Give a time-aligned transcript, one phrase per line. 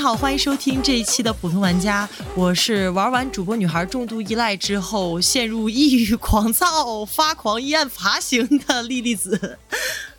[0.00, 9.58] 你好，欢迎收听这一期的普通玩家，我是玩完主播女孩重度依赖之后陷入抑郁狂躁、发狂一案爬行的 莉莉子。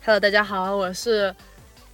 [0.04, 1.34] Hello，大家好，我是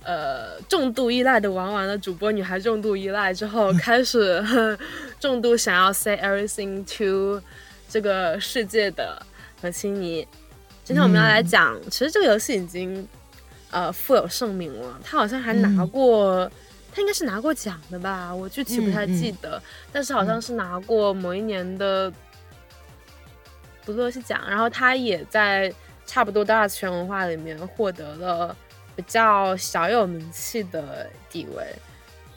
[0.05, 4.45] 呃重度依赖的玩完了主播女孩重度依赖之后开始
[5.18, 7.43] 重度想要 say everything to
[7.88, 9.24] 这个世界的
[9.62, 10.29] 何青妮。
[10.84, 13.09] 今天我们要来讲，其实这个游戏已经
[13.70, 16.52] 呃富有盛名了，它好像还拿过。
[16.98, 19.62] 他应该是拿过奖的吧，我具体不太记得，
[19.93, 22.12] 但是好像是拿过某一年的
[23.87, 24.43] 独立游戏奖。
[24.48, 25.73] 然后他也在
[26.05, 28.57] 差不多的二次元文化里面获得了
[28.97, 31.65] 比较小有名气的地位。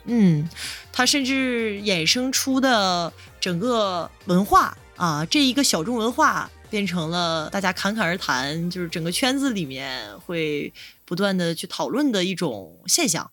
[0.04, 0.48] 嗯，
[0.94, 10.72] 他甚至衍生出的整个文化啊，这一个小众文化变成了大家侃侃而谈，就是整个圈子里面会
[11.04, 13.32] 不断的去讨论的一种现象。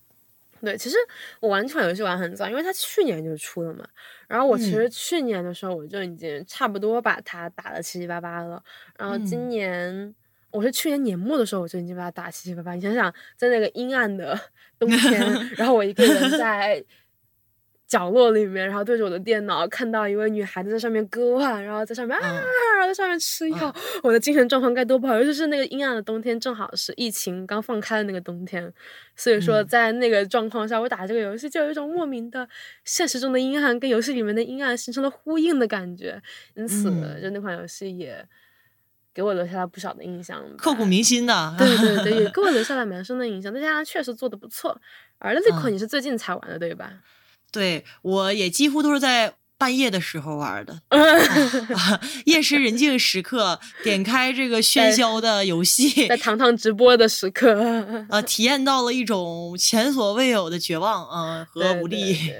[0.61, 0.97] 对，其实
[1.41, 3.87] 我玩这款游戏玩很早，因为它去年就出了嘛。
[4.27, 8.63] 然后我其实去年的时候我就已经差不多把它打的七七八八了。
[8.99, 10.15] 然后今年
[10.51, 12.75] 我是去年年末的时候我就已经把它打七七八八。
[12.75, 14.39] 你想想，在那个阴暗的
[14.79, 15.21] 冬天，
[15.57, 16.85] 然后我一个人在。
[17.89, 25.17] 角落里面，然后对着我的电脑，看到一位女孩子在上面割腕，然后在上面啊，然后在上面吃药，我的精神状况该多不好！
[25.17, 28.71] 尤其是那个阴暗的冬天，正好是疫情刚放开的那个冬天，
[29.17, 32.47] 所以说在那个状况下，我打这个游戏就有一种莫名的
[32.85, 36.21] 现实中的阴暗跟游戏里面的阴暗形成了呼应的感觉，
[36.57, 36.91] 因此
[37.23, 38.23] 就那款游戏也
[39.15, 41.55] 给我留下了不少的印象，刻骨铭心的。
[41.57, 43.51] 对对 对，也给我留下了蛮深的印象。
[43.51, 44.79] 再加上确实做的不错，
[45.19, 46.93] 而那款你是最近才玩的对吧？
[47.51, 50.83] 对，我也几乎都是在半夜的时候玩的
[52.27, 62.33] 夜深人静时刻，点开这个喧嚣的游戏，在糖糖直播的时刻，啊，体验到了一种前所未有的绝望啊和无力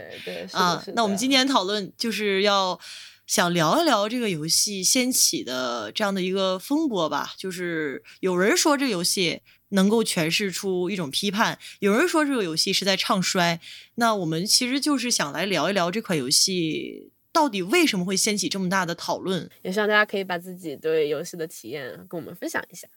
[0.53, 0.85] 啊。
[0.95, 2.79] 那我们今天讨论就是要
[3.27, 9.41] 想聊一聊这个游戏掀起的这样的一个风波吧，就是有人说这游戏。
[9.71, 11.59] 能够诠释出一种批判。
[11.81, 13.61] 有人说这个游戏是在唱衰，
[13.97, 19.49] 那我们其实就是想来聊一聊这款游戏到底为什么会掀起这么大的讨论。
[19.63, 22.89] 也希望大家可以把自己对游戏的体验跟我们分享一下。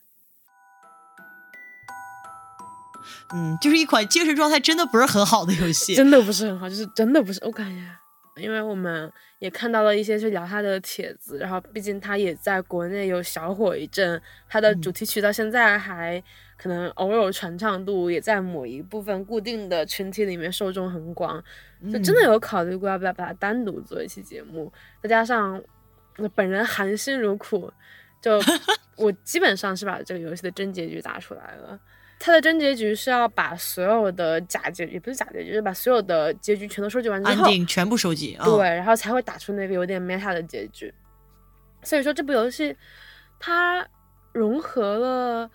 [3.34, 7.40] 嗯，就是一款精神状态真的不是很好的游戏，真的不是很好，就是真的不是。
[7.44, 9.10] 我感觉，因为我们
[9.40, 16.22] 也看到了一些去聊它的帖子，然后毕竟它也在国内有小火一阵，它的主题曲到现在还。
[16.62, 21.42] 可能偶尔传唱度也在某一部分固定的群体里面受众很广，
[21.92, 24.72] 就真的有考虑过要不要把它单独做一期节目。
[25.02, 25.60] 再加上
[26.36, 27.68] 本人含辛茹苦，
[28.20, 28.40] 就
[28.94, 31.76] 我基本上是把这个游戏的真结局打出来了。
[32.20, 40.94] 它的真结局是要把所有的假结局，也不是假结局，就是把所有的结局全都收集完之后，全部收集，对，然后才会打出那个有点 meta 的结局。
[41.82, 42.76] 所以说这部游戏
[43.40, 43.84] 它
[44.32, 45.50] 融合了。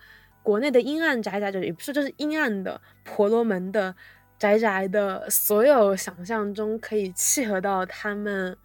[0.48, 3.94] 国内的阴暗宅宅，就也不是，就是阴暗的婆罗门的
[4.38, 8.56] 宅宅的所有想象中可以契合到他们，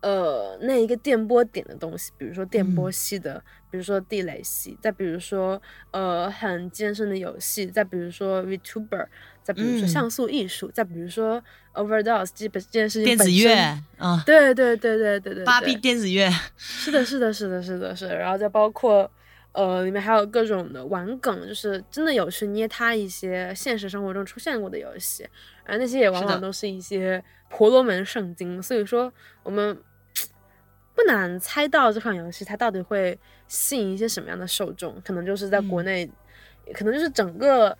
[0.00, 9.06] 呃，那一个电波点的东西，比如说电波系的，比如说地雷系，再比如说呃很艰深的游戏，再比如说 VTuber，
[9.44, 11.40] 再比如说像素艺术，再比如说
[11.74, 13.54] Overdose，基本这件事情电子乐
[13.98, 19.08] 啊，对对对对对对，芭比电子乐，是的，是的，是的，是的，是，然后再包括。
[19.54, 25.24] 呃，里面还有各种的玩梗，就是真的有去捏他一些现实生活中出现过的游戏，
[25.64, 29.12] 而那些也往往都是一些婆罗门圣经，所以说
[29.44, 29.78] 我们
[30.92, 33.16] 不难猜到这款游戏它到底会
[33.46, 36.10] 吸引一些什么样的受众，可能就是在国内，
[36.74, 37.78] 可能就是整个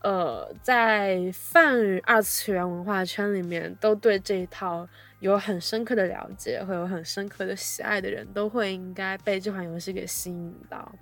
[0.00, 4.88] 呃在泛二次元文化圈里面都对这一套。
[5.22, 10.92] 有很深刻的了解，会有很深刻的喜爱的人，都会应该被这款游戏给吸引到。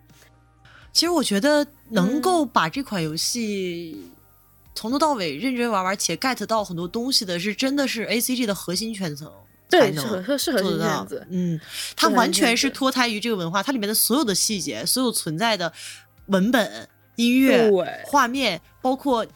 [0.93, 4.13] 其实我觉得能够把这款游戏
[4.75, 9.33] 从头到尾认真玩玩且 get 到很多东西的，是真的是 A C G 的核心圈层
[9.71, 11.07] 才能做得到。
[11.31, 11.59] 嗯，
[11.97, 15.73] 它完全是脱胎于这个文化，它里面的所有的细节，所有存在的
[16.27, 16.87] 文本、
[17.17, 17.71] 音乐、
[18.05, 19.27] 画面，包括。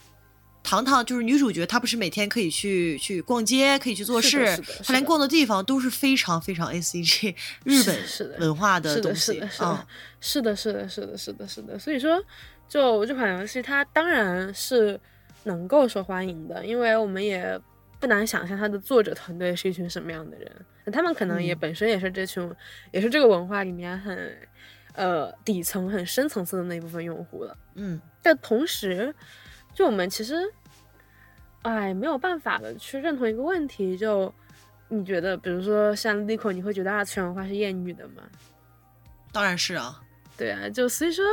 [0.65, 9.87] 糖糖就是女主角，她不是每天可以去去逛街，可以去做事，她连逛的地方都是非常非常 A C G 日本文化的东西啊，
[10.21, 11.79] 是的，是的，是的，是的，是的。
[11.79, 12.19] 所以说，
[12.67, 14.99] 就这款游戏，它当然是
[15.43, 17.61] 能够受欢迎的，因为我们也
[18.01, 20.51] 不难想象它的作者团队是一群什么样的人，
[20.91, 22.51] 他们可能也本身也是这群，
[22.91, 24.35] 也是这个文化里面很
[24.95, 27.55] 呃底层、很深层次的那一部分用户了。
[27.75, 29.15] 嗯，但同时。
[29.75, 30.35] 就我们其实
[31.63, 33.97] 哎，没有办法的去认同一个问题。
[33.99, 34.33] 就
[34.89, 38.23] 你觉得，比如说像 Lico，你会觉得二次元文化是艳遇的吗？
[39.33, 40.01] 当然是啊。
[40.37, 41.25] 对啊，就所以说，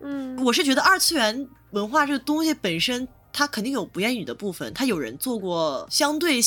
[0.00, 4.72] 嗯，我是觉得二次元文化这个东西本身，它肯定有不厌女的部分。
[4.74, 6.40] 它有人做过相对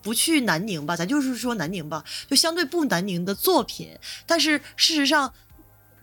[0.00, 3.90] 不去南宁吧，咱就是说南宁吧，就相对不南宁的作品。
[4.26, 5.32] 但是事实上，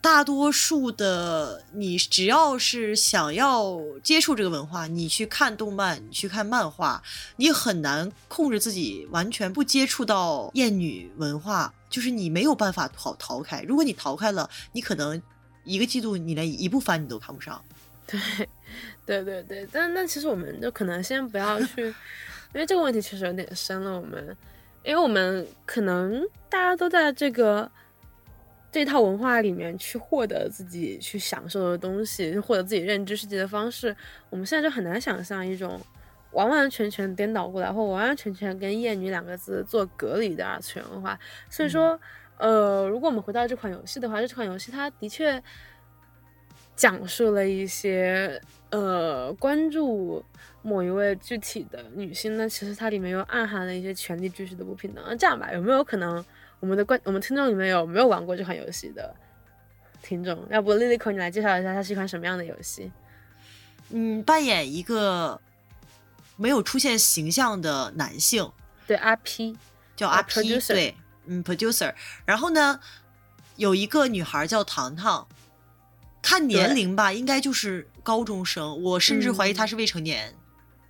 [0.06, 7.02] 大多数的你只要是想要接触这个文化，你去看动漫，你去看漫画，
[7.38, 11.74] 你很难控制自己完全不接触到厌女文化。
[11.90, 15.20] 就是你没有办法逃逃开，如果你逃开了，你可能
[15.64, 17.60] 一个季度你连一部番你都看不上。
[18.06, 18.20] 对，
[19.08, 24.00] 对对对，但那其实我们就可能先不要去，因为这个问题确实有点深了。
[24.00, 24.38] 我们，
[24.84, 27.72] 因为我们可能大家都在这个
[28.76, 33.96] 这套文化里面去获得自己去享受的东西，获得自己认知世界的方式，
[34.30, 35.80] 我们现在就很难想象一种。
[36.34, 41.18] 完完全全颠倒过来，或完完全全跟“厌女”两个字做隔离的二次元文化。
[41.50, 41.98] 所以说，
[42.38, 45.42] 呃，如果我们回到这款游戏的话，这款游戏它的确
[46.76, 50.22] 讲述了一些呃关注
[50.62, 55.02] 某一位具体的女性，呢其实它里面又暗含了一些权力秩序的不平等。
[55.08, 56.22] 那这样吧，有没有可能
[56.60, 59.16] 我们的观我们听众里面有没有玩过这款游戏的
[60.02, 60.46] 听众？
[60.50, 62.92] 要不 Lilico 你来介绍一下，它是一款什么样的游戏？
[63.90, 65.40] 嗯，扮演一个。
[66.38, 68.52] 没有出现形象的男性，
[68.86, 69.58] 对阿 P
[69.96, 70.94] 叫阿 P，对，
[71.28, 71.94] 嗯，producer。
[72.26, 72.78] 然后呢，
[73.56, 75.26] 有一个女孩叫糖糖，
[76.22, 80.36] 看年龄吧，应该就是高中生，我甚至怀疑她是未成年。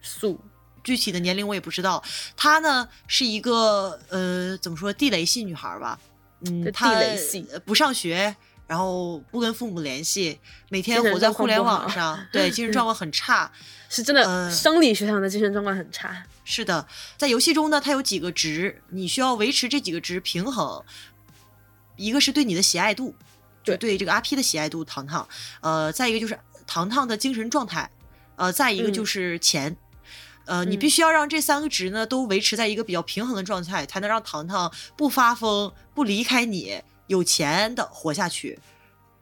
[0.01, 0.41] 素，
[0.85, 2.01] 具体的年龄我也不知道。
[2.37, 5.99] 她呢是一个呃，怎么说地雷系女孩吧？
[6.45, 8.33] 嗯，地雷系，不上学，
[8.67, 10.39] 然后不跟父母联系，
[10.69, 13.51] 每天活在互联网上， 对，精神状况很差。
[13.89, 16.23] 是真的，生理学上的精神状况很差。
[16.43, 16.85] 是的，
[17.17, 20.83] 在游戏中呢，它有几个值，你需要维持这几个值平衡。
[21.95, 23.15] 一个是对你的喜爱度，
[23.63, 25.25] 就对这个阿 P 的喜爱度，糖糖。
[25.61, 27.89] 呃，再一个就是糖糖的精神状态，
[28.35, 29.75] 呃，再一个就是钱。
[30.45, 38.59] 呃，你必须要让这三个值呢都维持在一个比较平衡的状态，才能让糖糖不发疯、不离开你，有钱的活下去。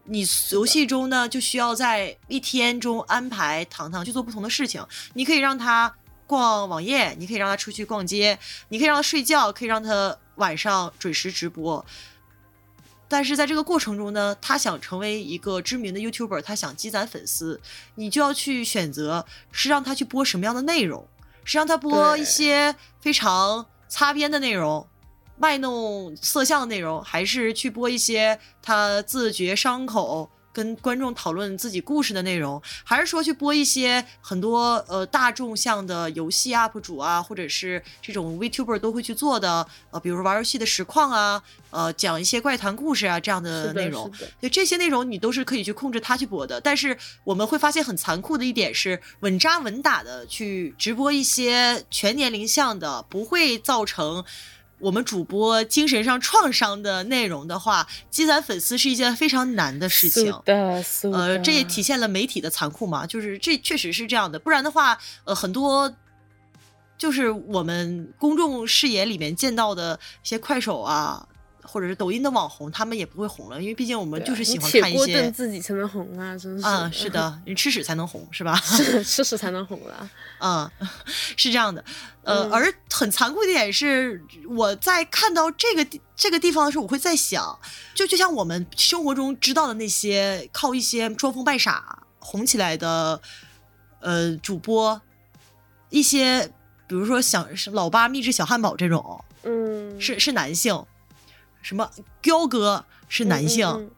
[0.06, 4.86] 你游戏中呢，就需要在一天中安排糖糖去做不同的事情。
[5.14, 5.96] 你可以让他
[6.28, 8.38] 逛网页，你可以让他出去逛街，
[8.68, 11.86] 你可以让他睡觉，可以让他晚上准时直播。
[13.08, 17.62] 但是在这个过程中呢，他想成为一个知名的 YouTuber，他想积攒粉丝，
[17.96, 21.08] 你就要去选择是让他去播什么样的内容，
[21.44, 24.88] 是让他播一些非常擦边的内容。
[25.36, 41.42] 卖弄色相的内容，还是去播一些他自觉伤口跟观众讨论自己故事的内容，还是说去播一些很多呃大众向的游戏 UP 主啊，或者是这种 Vtuber 都会去做的呃，比如玩游戏的实况啊，
[41.72, 44.10] 呃讲一些怪谈故事啊这样的内容，
[44.40, 46.62] 就这些内容你都是可以去控制他去播的。
[46.62, 54.24] 但是我们会发现很残酷的一点是，稳扎稳打的去直播一些全年龄向的，不会造成。
[54.80, 60.26] 我们主播精神上创伤的内容的话，积攒粉丝是一件非常难的事情。
[60.44, 64.38] 的，呃，这也体现了媒体的残酷嘛，就是这确实是这样的。
[64.38, 65.94] 不然的话，呃，很多
[66.98, 71.28] 就是我们公众视野里面见到的一些快手啊。
[71.64, 75.32] 或者是抖音的网红，他们也不会红了，因为毕竟我们就是喜欢看一些。
[75.32, 76.66] 自己才能红啊，真是。
[76.66, 78.56] 啊， 是的，你吃屎才能红，是吧？
[78.62, 80.10] 是吃屎才能红了。
[80.40, 80.70] 嗯，
[81.36, 81.84] 是这样的。
[82.24, 87.58] 呃，而很残酷的一点是，我在看到这个这个地方的时候，我会在想，
[87.96, 93.20] 就就像我们生活中知道的那些靠一些装疯卖傻红起来的
[94.00, 95.02] 呃主播，
[95.90, 96.52] 一些
[96.88, 100.86] 比如说想是老八秘制小汉堡这种，嗯，是是男性。
[101.64, 101.90] 什么
[102.22, 103.90] 彪哥是男性，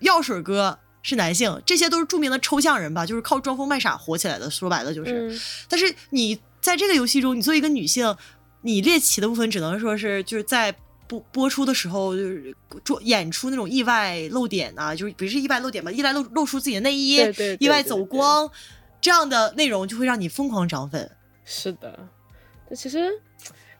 [0.00, 3.06] 药水哥是男性，这些都是著名的抽象人吧？
[3.06, 4.50] 就是靠装疯卖傻火起来的。
[4.50, 8.14] 说白了就是，但是你在这个游戏中，你作为一个女性，
[8.62, 10.74] 你猎奇的部分只能说是就是在
[11.06, 12.54] 播播出的时候，就是
[12.84, 15.92] 做演出那种意外露点啊，就是不是意外露点吧？
[15.92, 17.18] 意外露露出自己的内衣，
[17.60, 18.50] 意外走光
[19.00, 21.10] 这样的内容，就会让你疯狂涨粉。
[21.44, 22.08] 是的，
[22.68, 23.10] 这其实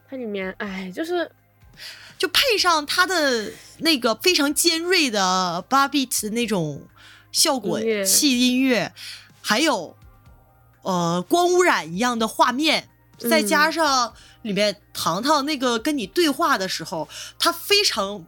[0.08, 1.30] 它里面，哎，就是。
[2.18, 6.86] 就配上他的那个非常尖锐的八 bit 的那种
[7.32, 8.92] 效果器音乐，
[9.42, 9.96] 还有
[10.82, 12.88] 呃光污染一样的画面，
[13.18, 18.24] 再加上里面糖糖那个跟你对话的时候，他非常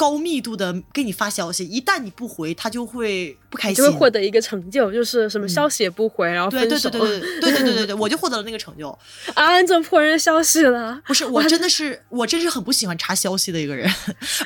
[0.00, 6.88] 高密度的给你发消息，一旦你不回，他就会不开心，就会获得一个成就，就是什么消息也不回，然后分手。
[6.88, 8.88] 对对对对对对对对对，我就获得了那个成就。
[9.34, 10.98] 啊，你怎么破人消息了？
[11.06, 13.86] 不是，我真的是我真是很不喜欢查消息的一个人，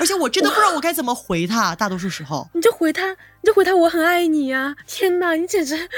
[0.01, 1.73] 而且我真的不知道我该怎么回他。
[1.77, 4.75] 大多数时候，你就回他，你就回他，我很爱你呀！
[4.89, 5.89] 天哪，你简直。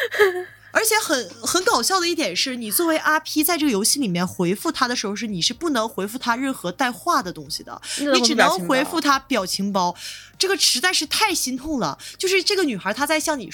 [0.77, 9.97] 而且很很搞笑的一点是，你作为阿 P 在这个游戏里面回复他的时候，是你是不能回复他任何带话的东西的，你只能回复他表情包。
[10.39, 11.99] 这个实在是太心痛了。
[12.19, 13.51] 就是这个女孩她在向你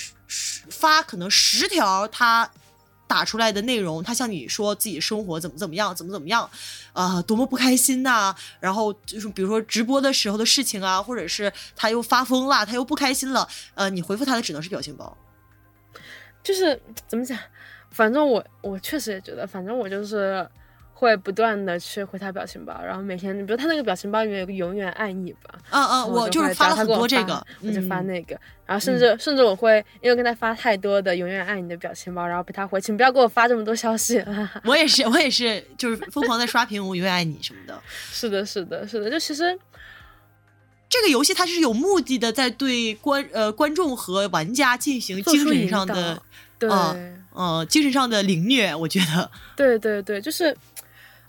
[0.68, 2.50] 发可能十条她
[3.06, 6.50] 打出来的内容，她向你说自己生活怎么怎么样，怎么怎么样，
[6.92, 8.34] 啊，多么不开心呐。
[8.58, 15.16] 然后就是比如说直播的时候的事情啊，或者是她又发疯了，她又不开心了，呃，你回复她的只能是表情包。
[16.42, 17.38] 就是怎么讲，
[17.90, 20.46] 反正我我确实也觉得，反正我就是
[20.92, 34.24] 会不断的去回他表情包，然后每天，比如他那个表情包里面有个永远爱你吧，嗯嗯，我就是发了很多这个，我就发那个，然后甚至甚至我会因为跟他发太多的永远爱你的表情包，然后被他回，请不要给我发这么多消息。
[34.64, 37.80] 我也是，我也是，就是疯狂在刷屏，我永远爱你什么的。
[38.10, 39.58] 是的，是的，是的，就其实。
[40.92, 46.22] 这个游戏它是有目的的，在对观呃观众和玩家进行精神上的
[46.68, 47.12] 对。
[47.32, 49.30] 呃精神上的凌虐，我觉得。
[49.56, 50.54] 对对对，就是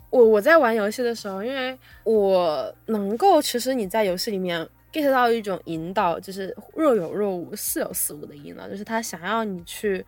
[0.09, 10.05] 我我在玩游戏的时候，因为我能够其实你在游戏里面 get 到一种引导，就是若有若无，似有似无的引导，就是他想要你去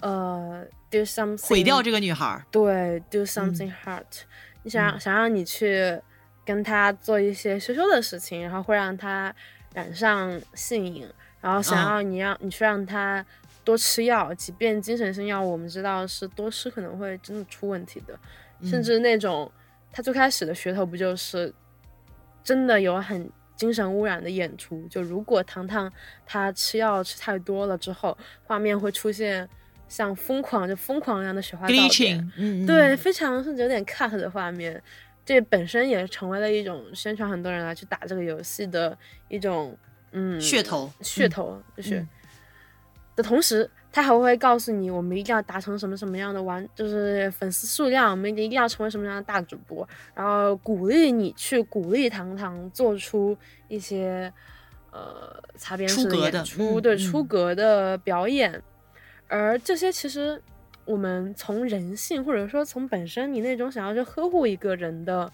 [0.00, 4.02] 呃 do something 毁掉这个女孩，对 do something hurt，
[4.62, 6.00] 你想让想让你去。
[6.46, 9.34] 跟他做一些羞羞的事情，然后会让他
[9.72, 11.08] 染上性瘾，
[11.40, 13.24] 然后想要你让你去让他
[13.64, 18.18] 多吃药，即便精神性药物我们知道是多吃可能会真的出问题的，
[18.62, 19.50] 甚至那种
[19.90, 21.52] 他最开始的噱头不就是
[22.42, 24.86] 真的有很精神污染的演出？
[24.88, 25.90] 就如果糖糖
[26.26, 29.48] 他吃药吃太多了之后，画面会出现
[29.88, 34.82] 像疯狂就疯狂一样的雪花照片，嗯，对，非常甚至有点 cut 的画面。
[35.24, 38.96] 这本身也成为了一种宣传，很多人来去打这个游戏的
[39.28, 39.74] 一种
[40.12, 42.06] 嗯噱头，噱头就是
[43.16, 53.36] 的同时，他还会告诉你，我们一定要达成什么什么样的完，就是粉丝数量，我们一定要成为什么样的大主播，然后鼓励你去鼓励糖糖做出
[53.68, 54.32] 一些
[54.90, 58.62] 呃擦边式的演出，对出格的表演，
[59.28, 60.42] 而这些其实。
[60.86, 65.32] 我们从人性，或者说从本身你那种想要去呵护一个人的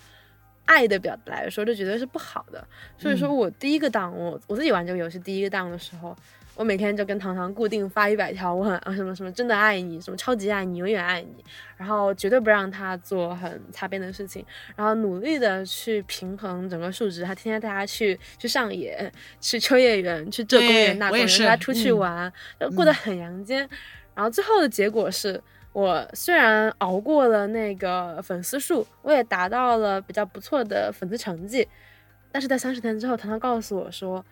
[0.64, 2.64] 爱的表达来说，这绝对是不好的。
[2.96, 6.16] 所以说我第一个档，我我自己玩这个游戏第一个档的时候，
[6.60, 11.42] 我每天就跟糖糖固定发一百条，我很啊什么什么真的爱你，什么超级爱你，永远爱你，
[11.78, 14.44] 然后绝对不让他做很擦边的事情，
[14.76, 22.30] 然后努力的去平衡整个数值，他天天带他去去上野，去秋叶原，去这公园那公园，带他出去玩，
[22.76, 23.66] 过得很阳间。
[24.14, 31.66] 然后最后的结果是我虽然熬过了那个粉丝数，我也达到了比较不错的粉丝成绩，
[32.30, 34.22] 但是在三十天之后，糖糖告诉我说，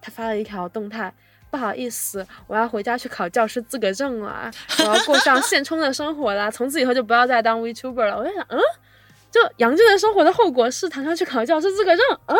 [0.00, 1.12] 他发了一条动态，
[1.50, 8.16] 不好意思，我要回家去考教师资格证了，我要过上 现充的生活了，从此以后就不要再当 Vtuber 了。
[8.16, 8.58] 我就想，嗯，
[9.32, 12.38] 就杨俊的生活的后果是糖糖去考教师资格证，嗯，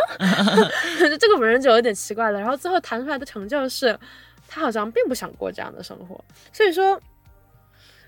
[1.19, 2.39] 这个本人就有点奇怪了。
[2.39, 3.99] 然后最后谈出来的成就是
[4.49, 7.01] 他好像并不想过这样的生活，所以说，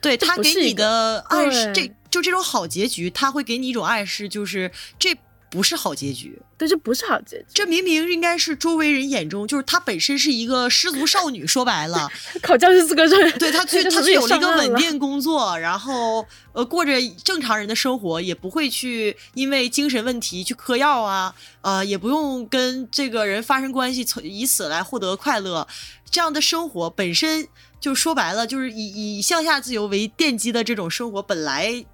[0.00, 5.16] 对他给你的暗示，这就这种好结局，他会给你一种暗示，就是这
[5.52, 12.08] 不是好结局，对，这不是好结局，这明明应该是周围人眼中，就是她本身是一个失足少女，说白了，
[12.40, 25.68] 考教师资格证，对她 最她有了一个稳定工作，然后呃过着正常人的生活，也不会去因为精神问题去嗑药啊，呃，也不用跟这个人发生关系，从以此来获得快乐。
[26.10, 27.48] 这样的生活本身
[27.80, 31.84] 就说白了，就是以以向下自由为奠基的这种生活，本来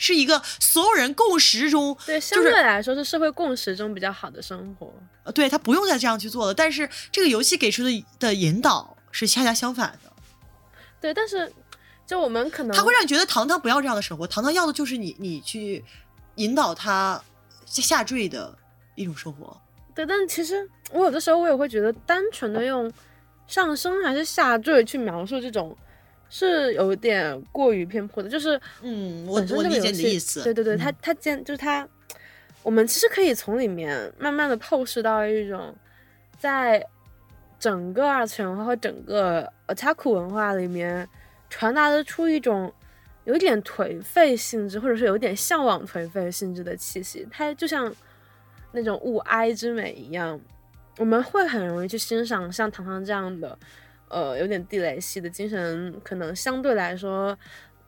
[0.00, 4.92] 是一个所有人共识中，对相对来说是社会共识中比较好的生活。
[5.24, 6.54] 呃，对他不用再这样去做了。
[6.54, 10.10] 但是这个游戏给出的的引导是恰恰相反的。
[11.00, 11.52] 对，但是
[12.06, 15.84] 就我们可能他会让你觉得糖糖不要这样的生活，糖糖要的就是你你去
[16.36, 17.22] 引导他
[17.66, 18.56] 下坠的
[18.94, 19.54] 一种生活。
[19.94, 22.90] 对，但其实我有的时候我也会觉得，单纯的用。
[23.46, 25.76] 上升还是下坠去描述这种，
[26.30, 28.28] 是有点过于偏颇的。
[28.30, 30.42] 就是，嗯，我我理解你的意思。
[30.42, 31.86] 对对对，他他见就是他，
[32.62, 35.76] 我们其实可以从里面慢慢的透视到一种，
[36.38, 36.82] 在
[37.58, 41.06] 整个二次元文化和整个 otaku 文化里面
[41.50, 42.72] 传达的出一种
[43.24, 47.28] 有点颓废性质，或者是有点向往颓废性质的气息。
[47.30, 47.94] 它就像。
[48.72, 50.40] 那种物哀之美一样，
[50.96, 53.58] 我们会很容易去欣赏像糖糖这样的，
[54.10, 57.36] 呃，有点地雷系的精神，可能相对来说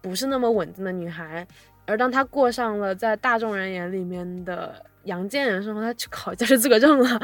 [0.01, 1.47] 不是那么稳定的女孩。
[1.85, 4.75] 而当她过上了在大众人眼里面的
[5.05, 7.21] 阳间人生活，她去考教师资格证了，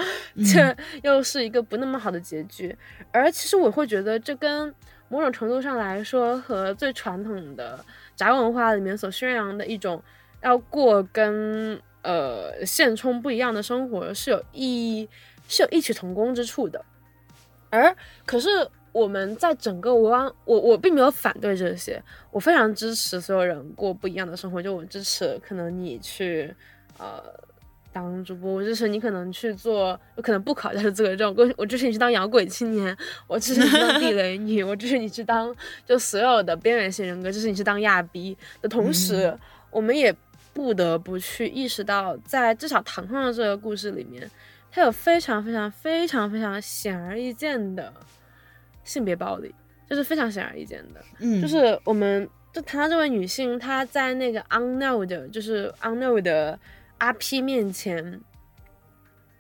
[0.53, 0.77] 这
[1.09, 2.77] 又是一个不那么好的结局。
[3.13, 4.75] 而其实我会觉得，这跟
[5.09, 7.79] 某种程度上来说，和最传统的
[8.17, 10.03] 宅文化里面所宣扬的一种
[10.43, 15.09] 要过跟呃现充不一样的生活是有异
[15.47, 16.85] 是有异曲同工之处的。
[17.71, 17.95] 而
[18.27, 18.49] 可是
[18.99, 20.11] 我们在整个我
[20.45, 24.63] 我我并没有反对这些，我非常支持所有人过不一样的生活。
[24.63, 26.55] 就我支持可能你去
[26.99, 27.23] 呃。
[27.91, 31.35] 当主播，我支持你可能去做，有可能不考教师资格证。
[31.37, 35.53] 我我支持你去当摇滚青年，我支持你当地雷女，我支持你去当
[35.87, 39.37] 就所有的边缘性人格，支持你去当亚逼的同时，
[39.71, 40.15] 我们也
[40.53, 44.31] 不得不去意识到，在至少糖糖的这个故事里面，
[44.71, 47.93] 它有非常非常非常非常显而易见的
[48.89, 49.55] 性别暴力，
[49.89, 51.01] 这是非常显而易见的。
[51.21, 56.59] 嗯，就是我们就谈到这位女性，她在那个 unknown 的就是 unknown 的。
[57.01, 58.21] RP 面前，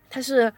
[0.09, 0.52] 她是，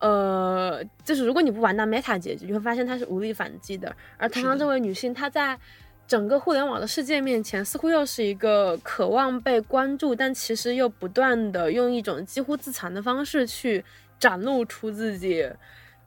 [0.00, 3.96] 呃，就是如果你不玩到 Meta 结局，你会发现她是无力反击的。
[4.18, 5.58] 而谈到这位女性，她在
[6.06, 13.82] 整个互联网的世界面前，似乎又是一个渴望被关注，但其实又不断的用一种几乎自残的方式去
[14.18, 15.50] 展露出自己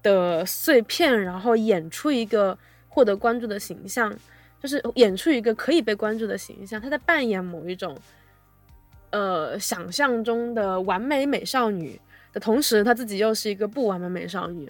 [0.06, 2.58] 的碎片，然后演出一个
[2.88, 4.14] 获得关注的形象，
[4.62, 6.80] 就是演出一个可以被关注的形象。
[6.80, 7.98] 她在扮演某一种。
[9.12, 11.98] 呃，想象中的完美美少女
[12.34, 14.70] 的同时，她自己又是一个不完美美少女。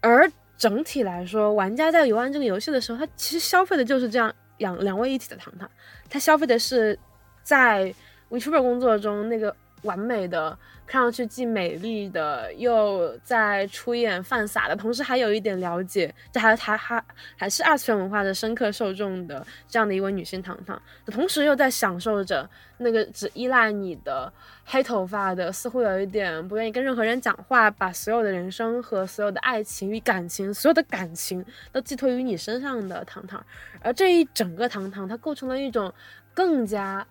[0.00, 5.70] 而整体来说，玩家在游玩这个游戏的时候，他其实消费的就是这样两两位一体的糖糖。
[6.08, 6.98] 他消费的是
[7.42, 7.94] 在
[8.30, 10.58] Vtuber 工作中那个完美的。
[10.86, 17.04] 看上去既美丽的，又在出演犯傻的同时，还有一点了解，这还还还
[17.36, 24.32] 还是二次元文化的深刻受众的这样的一位女性糖糖同时，又在享受着那个只依赖你的
[24.64, 33.44] 黑头发的，似乎有一点不愿意跟任何人讲话，把所有的人生和所有的爱情与感情，所有的感情都寄托于你身上的糖糖，
[33.82, 35.92] 而这一整个糖糖，它构成了一种
[36.32, 37.06] 更加。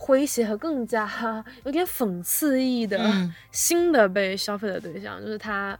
[0.00, 1.06] 诙谐和更加
[1.64, 2.98] 有点讽刺意义的
[3.52, 5.78] 新的被消费的对象，就是他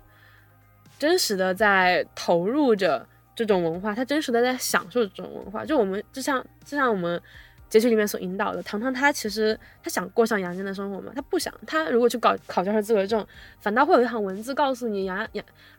[0.98, 5.64] 真实的在投入着这种文化，他真实的在享受这种文化。
[5.64, 7.18] 就我们就像就像我们
[7.70, 11.10] 结局里面所引导的，糖糖他其实他想过上阳间的生活吗？
[11.14, 11.52] 他不想。
[11.66, 13.26] 他如果去搞考教师资格证，
[13.58, 15.10] 反倒会有一行文字告诉你，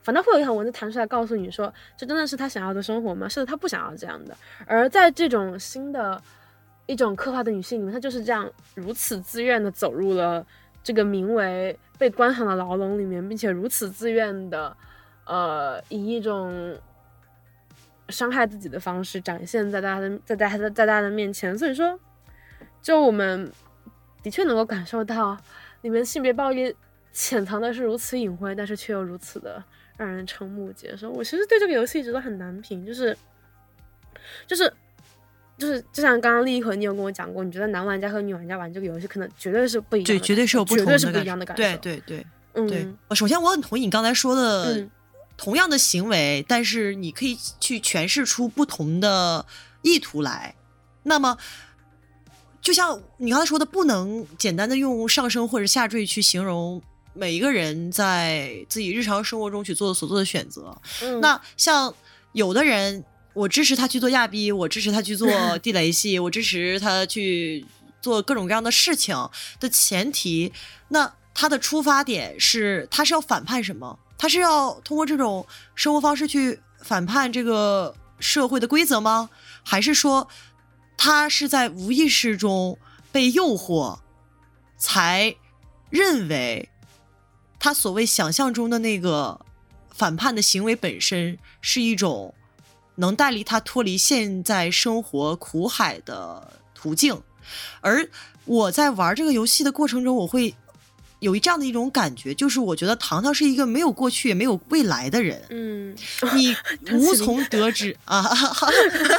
[0.02, 3.30] 反倒会有一行文字弹出来告诉你说，这真的是他想要的生活吗？
[3.30, 4.36] 是的，他不想要这样的。
[4.66, 6.20] 而在这种新的。
[6.92, 10.46] 一种刻画的女性里面，她就是这样如此自愿的走入了
[10.84, 14.76] 这个名为被关上的牢笼里面，并且如此自愿的，
[15.26, 16.78] 呃，以一种
[18.10, 21.58] 伤害自己的方式展现在大家的 在大家的在大家的面前。
[21.58, 21.98] 所以说，
[22.82, 23.50] 就我们
[24.22, 25.38] 的确能够感受到
[25.84, 26.76] 里面性别暴力
[27.14, 29.64] 潜藏的是如此隐晦，但是却又如此的
[29.96, 31.10] 让人瞠目结舌。
[31.10, 33.18] 我其实对这个游戏一直都很难评，就是
[34.46, 34.74] 就是。
[35.62, 41.62] 就是，就像刚刚立一和你有跟我讲过，你觉得男玩家和女玩家玩这个游戏，可能绝对是不一样，对，绝对是有不同的，绝对是不一样的感受。
[41.62, 42.98] 对对对，嗯。
[43.14, 44.88] 首先，我很同意你刚才说的，
[45.38, 49.46] 同样的行为，但是你可以去诠释出不同的
[49.84, 50.56] 意图来。
[51.04, 51.38] 那么，
[52.60, 56.82] 就像你刚才说的，不能简单的用上升或者下坠去形容
[57.14, 60.76] 每一个人在自己日常生活中去做所做的选择。
[61.22, 61.94] 那像
[62.32, 63.06] 有的人。
[63.34, 67.66] 我支持他去做亚逼，我支持他去做 地雷系，我支持他去
[68.02, 69.16] 做各种各样的事情
[69.60, 70.52] 的前提，
[70.90, 73.98] 那他的出发点是他是要反叛什么？
[74.18, 79.30] 他是要通过这种生活方式去反叛这个社会的规则吗？
[79.64, 80.28] 还是说
[80.98, 82.78] 他是在无意识中
[83.14, 84.00] 被诱惑，
[84.78, 85.36] 才
[85.90, 86.70] 认为
[87.58, 89.46] 他所谓想象中的那个
[89.90, 92.36] 反叛的行为本身是一种？
[92.96, 97.22] 能带离他脱离现在生活苦海的途径，
[97.82, 98.10] 而
[98.46, 100.56] 我在玩这个游戏的过程中，我会。
[101.22, 105.40] 有一这样的一种感觉，就是我觉得糖糖是一个没有过去也没有未来的人。
[105.52, 105.96] 嗯，
[106.34, 106.56] 你
[106.94, 108.22] 无从得知啊！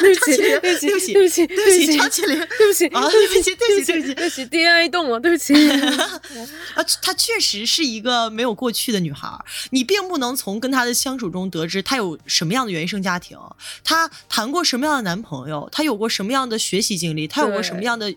[0.00, 3.08] 对不起，对不起，对不起，对不起，对不起，张起灵，对不起啊！
[3.08, 5.54] 对不起，对不起，对不起，对不起，DNA 动了，对不起。
[6.74, 9.28] 啊，她确实是一个没有过去的女孩，
[9.70, 13.38] 你并不能从跟她的相处中得知她有什么样的原生家庭，
[13.84, 18.12] 她谈过什么样的男朋友，她有过什么样的学习经历，她有过什么样的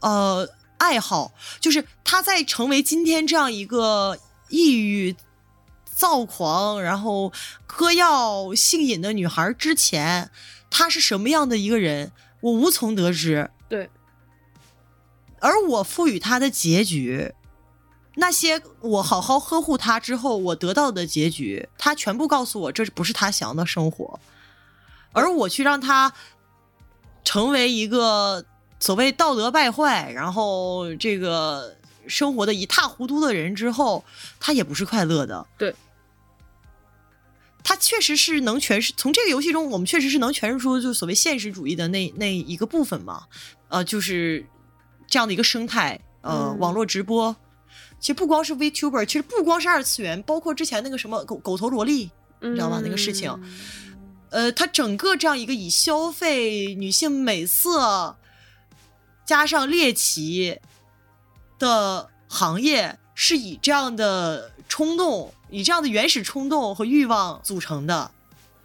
[0.00, 0.48] 呃。
[0.78, 5.16] 爱好就是他在成为今天这样一个抑郁、
[5.84, 7.32] 躁狂，然后
[7.66, 10.30] 嗑药、性瘾的女孩之前，
[10.70, 13.50] 她是什么样的一个人，我无从得知。
[13.68, 13.90] 对，
[15.40, 17.32] 而我赋予她的结局，
[18.16, 24.18] 那些我好好呵护他之后我得到的结局，他全部告诉我这不是他想要的生活，
[25.12, 26.12] 而我去让他
[27.24, 28.44] 成为一个
[28.78, 34.04] 所谓道德败坏，然后这个生活的一塌糊涂的人之后，
[34.38, 35.46] 他也不是快乐的。
[35.56, 35.74] 对，
[37.64, 43.24] 他确实是能诠释，从这个游戏中，我们确实是能诠释出就所谓现实主义的那那一个部分嘛，
[43.68, 44.44] 呃，就是
[45.06, 46.58] 这样的一个生态，呃，嗯。
[46.58, 47.34] 网络直播，
[47.98, 52.10] 其实不光是 VTuber，其实不光是二次元，包括之前那个什么狗狗头萝莉，
[52.40, 52.80] 你知道吧？
[52.84, 53.58] 那个事情嗯。
[54.28, 58.16] 呃，它整个这样一个以消费女性美色
[59.26, 60.60] 加上猎奇
[61.58, 68.10] 的行业，是以这样的冲动，以这样的原始冲动和欲望组成的。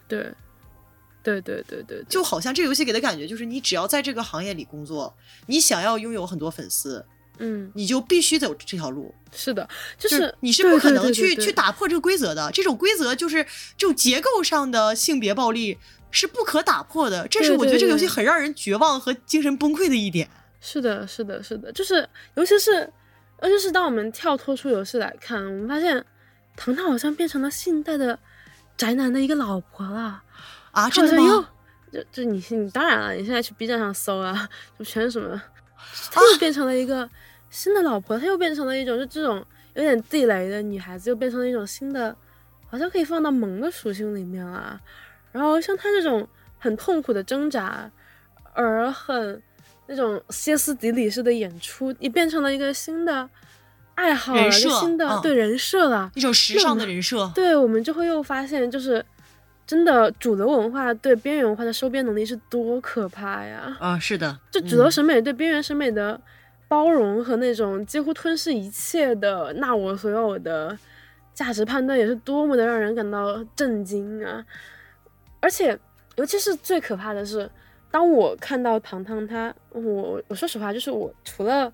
[0.07, 0.31] 对，
[1.23, 5.13] 对对对对，对就好像这个游戏给的感觉就是，你只要在这个行业里工作，
[5.47, 7.05] 你想要拥有很多粉丝，
[7.39, 9.13] 嗯，你就必须走这条路。
[9.31, 12.51] 是的，就就是你是不可能去去打破这个规则的。
[12.51, 13.43] 这种规则就是
[13.77, 15.77] 这种结构上的性别暴力
[16.11, 17.25] 是不可打破的。
[17.29, 20.29] 这是我觉得这个游戏很让人绝望和精神崩溃的一点。
[20.61, 22.89] 是的，是的，是的，就是尤其是，
[23.41, 26.05] 尤其是当我们跳脱出游戏来看，我们发现
[26.55, 28.17] 糖糖好像变成了现代的
[28.77, 30.23] 宅男的一个老婆了。
[30.71, 31.49] 啊，好真的吗？
[31.91, 34.47] 就就你你当然了，你现在去 B 站上搜啊，
[34.79, 35.43] 就全是什么，啊
[36.11, 37.09] 她又变成了一个
[37.49, 42.15] 新的老婆，她又变成了一种就这种有点地雷的女孩子，又变成了一种新的，
[42.69, 44.79] 好像可以放到萌的属性里面了。
[45.31, 46.25] 然后像他这种
[46.59, 47.91] 很痛苦的挣扎，
[48.53, 49.41] 而很
[49.91, 53.29] 那种歇斯底里式的演出，你变成了一个新的
[53.95, 56.09] 爱好了，一个新的、嗯对人设了。
[56.15, 57.29] 一种时尚的人设。
[57.35, 59.05] 对，我们就会又发现，就是
[59.67, 63.75] 真的主流文化对边缘文化的收编能力是多可怕呀！
[63.81, 66.19] 啊，是的，就主流嗯审美对边缘审美的
[66.69, 70.77] 包容和那种几乎吞噬一切的纳我所有的
[71.33, 74.45] 价值判断，也是多么的让人感到震惊啊！
[75.41, 75.77] 而且，
[76.15, 77.49] 尤其是最可怕的是，
[77.91, 81.71] 当我看到糖糖他，我我说实话，就是我除了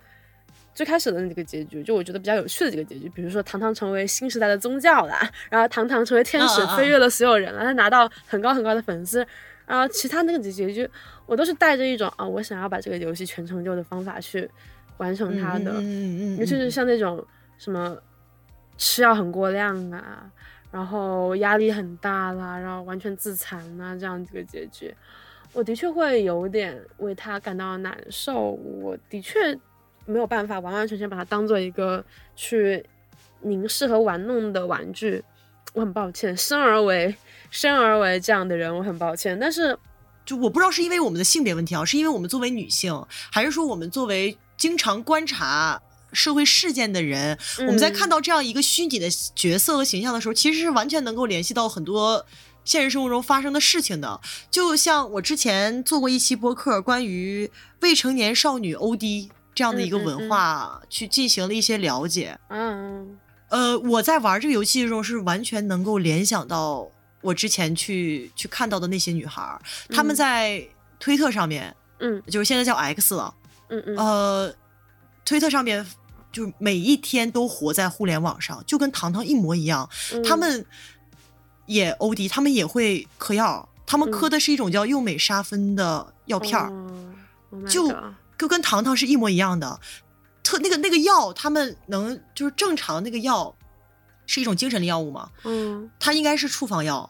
[0.74, 9.26] 最开始的那几个结局，就我觉得比较有趣的几个结局，比如说糖糖成为新时代的宗教啦，然后糖糖成为天使飞跃了所有人了，他拿到很高很高的粉丝，
[9.66, 10.90] 然后其他那个几结局，
[11.26, 14.50] 我都是带着一种啊，我想要把这个游戏全成就的方法去
[14.98, 16.72] 完成它的，嗯嗯嗯嗯，尤其是嗯。
[16.72, 17.24] 像那种
[17.58, 17.98] 什么
[18.78, 20.30] 吃药很过量啊，
[20.72, 24.94] 然后压力很大啦，然后完全自残啊这样几个结局，
[25.54, 28.52] 我的确会有点为他感到难受。
[28.82, 29.58] 我的确
[30.06, 32.04] 没有办法完完全全把它当做一个
[32.36, 32.86] 去
[33.42, 35.24] 凝视和玩弄的玩具。
[35.74, 37.16] 我很抱歉，生而为
[37.52, 39.38] 生而为这样的人，我很抱歉。
[39.40, 39.78] 但是
[40.26, 45.80] 就我不知道是因为我们的性别问题啊，是因为我们作为女性，还是说我们作为经常观察
[46.14, 52.26] 社会事件的人，我们在看到到这样一个虚拟的角色和形象的时候，其实是完全能够联系到很多
[52.68, 54.20] 现实生活中发生的事情的。
[54.52, 57.50] 就像我之前做过一期播客，关于
[57.80, 62.38] 未成年少女 OD 这样的一个文化，去进行了一些了解。
[62.50, 63.18] 嗯
[63.50, 70.18] 呃，我在玩这个游戏的时候是完全能够联想到我之前去去看到的那些女孩儿，她们嗯。
[70.18, 70.68] 在
[71.00, 72.22] 推特上面，嗯。
[72.28, 73.34] 就是现在叫 X 了，
[73.70, 73.98] 嗯嗯。
[73.98, 74.56] 呃，
[75.24, 75.86] 推特上面
[76.34, 79.90] 就是每一天都活在互联网上，就跟糖糖一模一样。
[80.14, 80.66] 嗯，他们
[81.68, 87.14] 也 OD，他们也会嗑药，他们嗑嗯的是一种叫右美沙芬的药片儿，哦
[87.52, 87.96] Oh 就
[88.38, 89.80] 就跟糖糖是一模一样的。
[90.44, 93.54] 特那个那个药，他们能就是正常那个药
[94.26, 95.30] 是一种精神类药物嘛？
[95.44, 97.10] 嗯它应该是处方药，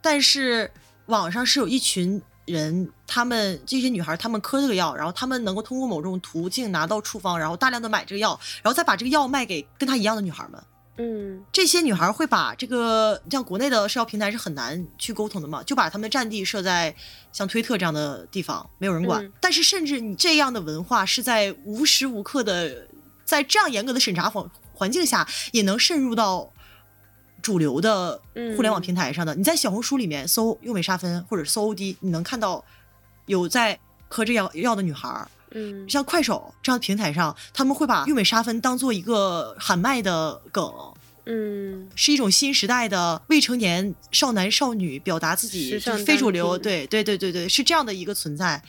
[0.00, 0.70] 但是
[1.06, 10.62] 网上是有一群人，他们这些女孩，她们嗑这个药，然后她们能够通过某种途径拿到处方，然后大量的买这个药，然后再把这个药卖给跟她一样的女孩们。
[10.96, 16.94] 嗯这些女孩会把这个像国内的社交平台是很难去沟通的嘛，就把他们的占地设在
[17.32, 19.24] 像推特这样的地方，没有人管。
[19.24, 22.86] 嗯但是甚至你这样的文化是在无时无刻的
[23.24, 26.52] 在这样严格的审查环环境下，也能渗入到
[27.40, 28.20] 主流的
[28.56, 29.34] 互联网嗯平台上的。
[29.34, 32.62] 你在小红书里面搜“优美沙芬”或者搜 OD，你能看到
[33.26, 35.26] 有在嗑这药药的女孩儿。
[35.50, 35.88] 嗯。
[35.88, 40.72] 像快手这样的平台上，他们会把优美沙芬当做一个喊麦的梗，
[41.26, 41.88] 嗯。
[41.94, 48.62] 是一种新时代的未成年少男少女表达自己就是非主流，对对对对对，是这样的一个存在。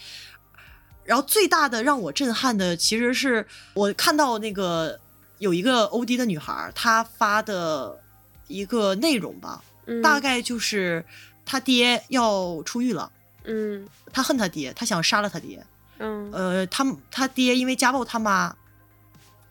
[1.04, 5.00] 然后最大的让我震撼的，其实是我看到那个
[5.40, 8.00] 有一个欧弟的女孩，她发的
[8.48, 9.64] 一个内容吧，
[10.04, 11.04] 大概就是
[11.44, 13.12] 他爹要出狱了，
[13.46, 15.66] 嗯，他恨他爹，他想杀了他爹，
[16.02, 18.56] 嗯，呃，他他爹因为家暴他妈，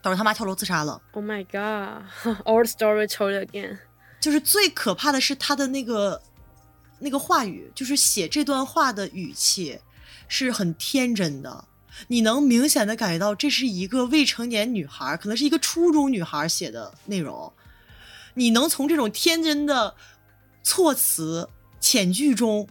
[0.01, 1.01] 导致他妈跳楼自杀了。
[1.13, 2.03] Oh my god,
[2.43, 3.77] old story told again。
[4.19, 6.21] 就是最可怕的是他的那个
[6.99, 9.79] 那个话语，就是写这段话的语气
[10.27, 11.65] 是很天真的，
[12.07, 17.51] 你能明显的感觉到这是一个未成年女孩，可能是一个初中女孩写的内容。
[18.33, 19.95] 你能从这种天真的
[20.63, 21.49] 措辞
[21.81, 22.67] 遣句中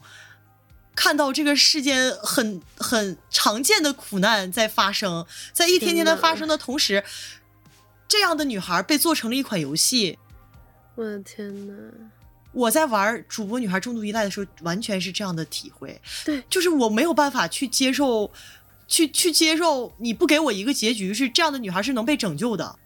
[0.94, 7.02] 看到这个世间很很常见的苦难在发生，在一天天的发生的同时，
[8.06, 10.18] 这样的女孩被做成了一款游戏。
[10.96, 11.72] 我的天呐，
[12.52, 16.00] 我在玩主播女孩重度依赖的时候，完全是这样的体会。
[16.24, 18.30] 对，就是我没有办法去接受，
[18.86, 22.76] 去去接受你不给我一个结局，是这样的女孩是能被拯救的。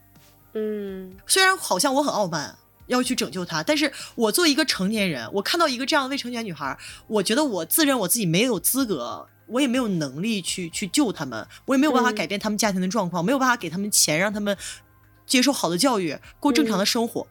[0.52, 14.56] 嗯，虽然好像我很傲慢要去拯救她，但是我作为一个成年人，我看到一个这样的未成年女孩，我觉得我自认我自己没有资格，我也没有能力去去救他们，我也没有办法嗯改变他们家庭的状况，没有办法给他们钱，让他们
[15.26, 17.26] 接受好的教育，过正常的生活。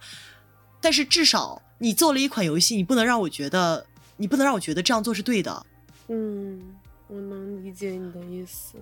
[0.82, 3.86] 但是至少你做了一款游戏，你不能让我觉得，
[4.18, 5.66] 你不能让我觉得这样做是对的，
[6.08, 6.76] 嗯，
[7.08, 8.76] 我能理解你的意思，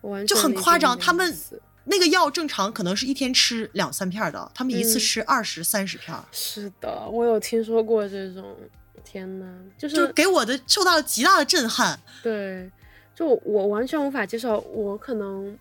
[0.00, 0.98] 我很夸张。
[0.98, 1.36] 他们
[1.84, 5.00] 那个药正常可能是一天吃两三片儿的，他们一次嗯。
[5.00, 8.56] 吃二十三十片儿，是的，我有听说过这种，
[9.04, 11.98] 天呐，就是就给我的受到了极大的震撼。
[12.22, 12.70] 对，
[13.14, 15.56] 就我完全无法接受，我可能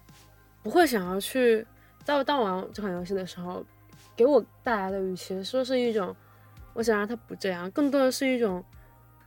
[0.61, 1.65] 不会想要去，
[2.05, 3.65] 在我当我玩这款游戏的时候，
[4.15, 6.15] 给我带来的与其说是一种
[6.73, 8.63] 我想让它不这样，更多的是一种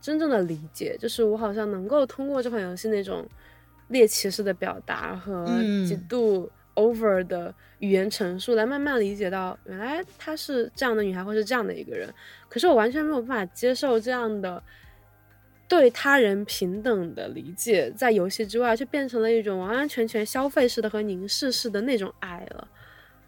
[0.01, 3.23] 真正的理解，就是我好像能够通过这款游戏那种
[3.89, 5.85] 猎奇式的表达和嗯。
[5.85, 12.07] 极度 over 的语言陈述，来慢慢理解到原来她是这样的女孩，或是这样的一个人。
[12.47, 14.63] 可是我完全没有办法接受这样的
[15.67, 22.67] 对他人平等的理解，在游戏之外却变成了一种完完全全消费式的和凝视式的那种爱了。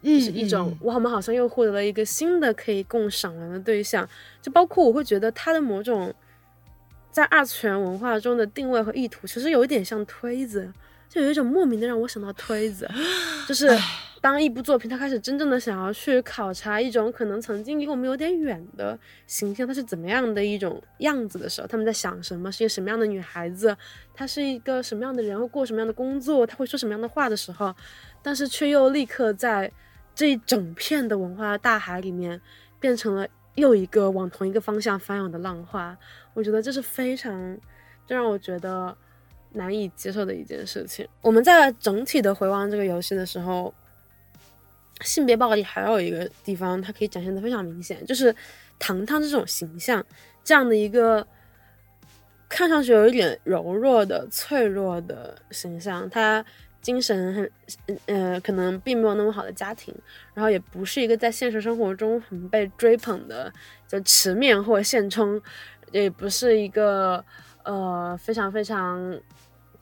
[0.01, 4.07] 是一种，我们好像又获得了一个新的可以共赏玩的对象，
[4.41, 6.13] 就包括我会觉得他的某种
[7.11, 10.71] 在二次元文化中的定位和意图，其实有一点像推子，
[11.09, 12.87] 就有一种莫名的让我想到推子，
[13.47, 13.67] 就是
[14.21, 23.75] 当一部作品它开始真正的想要去考察一种可能曾经离我们有点远的形象，它是怎么样的一种样子的时候，他们在想什么，是一个什么样的女孩子，
[24.13, 27.73] 她是一个什么样的人，会过什么样的工作，她会说什么样的话的时候，
[28.21, 29.71] 但是却又立刻在
[30.13, 32.39] 这一整片的文化大海里面，
[32.79, 35.97] 变成了又一个往同一个方向翻涌的浪花。
[36.33, 37.57] 我觉得这是非常，
[38.05, 38.95] 这让我觉得
[39.53, 41.07] 难以接受的一件事情。
[41.21, 43.73] 我们在整体的回望这个游戏的时候，
[45.01, 48.35] 性别暴力还有一个地方，它可以展现的非常明显，就是
[48.77, 50.05] 糖糖这种形象，
[50.43, 51.25] 这样的一个
[52.47, 56.43] 看上去有一点柔弱的、脆弱的形象，他
[56.81, 57.51] 精神很
[58.05, 59.93] 呃，可能并没有那么好的家庭，
[60.33, 63.51] 然后也不是一个在现实生活中很被追捧的，
[63.87, 65.41] 就池面或现充，
[65.91, 67.23] 也不是一个
[67.63, 69.19] 呃非常非常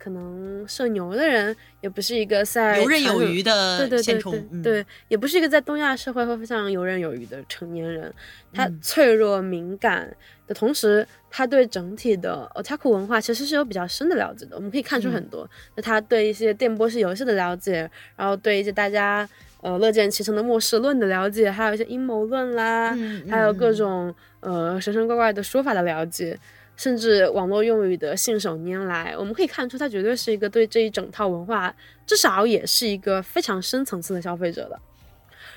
[0.07, 8.13] 可能社牛的人，也不是一个在游刃有余的对对对对，嗯对，也不是一个在东亚社会会非常游刃有余的成年人。
[8.53, 10.15] 他嗯脆弱敏感
[10.47, 14.55] 的同时，他对整体的 otaku 文化其实是有比较深的了解的。
[14.55, 19.27] 我们可以看出很嗯多，就他对一些电波式游戏的了解，然后对一些大家
[19.59, 26.39] 呃乐见其成的末世论的了解，还有一些阴谋论啦，嗯还有各嗯种呃神神怪怪的说法的了解。
[26.77, 34.79] 甚至网络用语的信手拈来，我们可以看出他绝对是一个对这一整套文化，至少也是一个非常深层次的消费者的。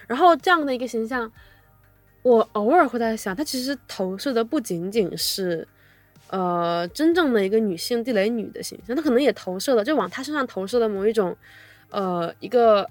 [0.06, 1.30] 然后这样的一个形象，
[2.22, 5.68] 我偶尔会在想，他其实投射的不仅仅是，
[6.30, 11.36] 呃，真正的一个女性地雷女的形象，他可能也投射了，就往她身上投射了某一种，
[11.90, 12.88] 呃，一个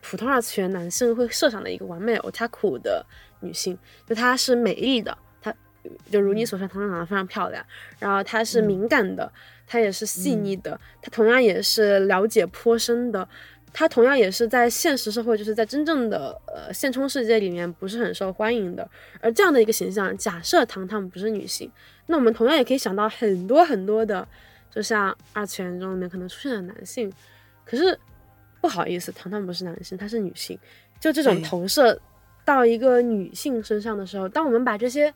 [0.00, 3.04] 普通二次元男性会设想的一个完美 otaku 的
[3.40, 5.16] 女性，就她是美丽的，
[6.10, 7.64] 就如你所说，她长得非常漂亮，
[7.98, 9.30] 然后她是敏感的，
[9.66, 13.28] 她也是细腻的，她同样也是了解颇深的。
[13.72, 18.88] 她同样也是在现实社会，就是在真正的呃现充世界里面不是很受欢迎的。
[19.20, 21.70] 而这样的一个形象，假设糖糖不是女性，
[22.06, 24.26] 那我们同样也可以想到很多很多的，
[24.70, 27.12] 就像二次元中里面可能出现的男性。
[27.64, 27.96] 可是
[28.60, 30.58] 不好意思，糖糖不是男性，她是女性。
[30.98, 31.96] 就这种投射
[32.44, 35.14] 到一个女性身上的时候，当我们把这些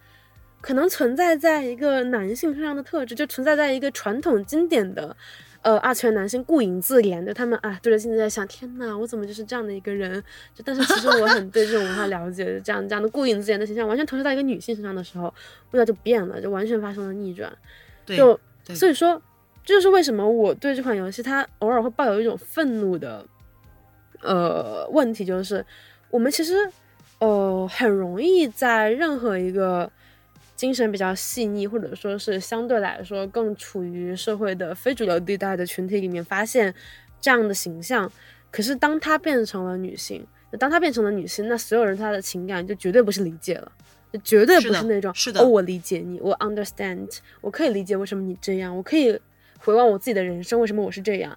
[0.64, 5.14] 可能存在在一个男性身上的特质，就存在在一个传统经典的
[5.61, 10.18] 呃二次元男性顾影自怜，就他们啊对着镜子在想，天呐，我怎么就是这样的一个人？
[10.55, 15.24] 就但是其实我很对这种文化了解，这样这样的顾影自怜的形象完全投射到一个女性身上的时候，
[15.72, 17.53] 味道就变了，就完全发生了逆转。
[18.07, 18.40] 就
[18.72, 19.20] 所以说，
[19.62, 23.22] 这就是为什么我对这款游戏它偶尔会抱有一种愤怒的
[24.22, 25.62] 呃问题，就是
[26.09, 26.55] 我们其实
[27.18, 29.92] 呃很容易在任何一个。
[30.56, 36.74] 精神比较细腻，或者说是相对来说更处于社会的非主流地带的群体里面，发现
[37.20, 38.10] 这样的形象。
[38.50, 40.24] 可是当她变成了女性，
[40.58, 43.72] 当她变成了女性，那所有人她的情感就绝对不是理解了，
[44.12, 47.08] 就绝对不是那种是的哦，我理解你，我 understand，
[47.40, 49.18] 我可以理解为什么你这样，我可以
[49.58, 51.36] 回望我自己的人生，为什么我是这样，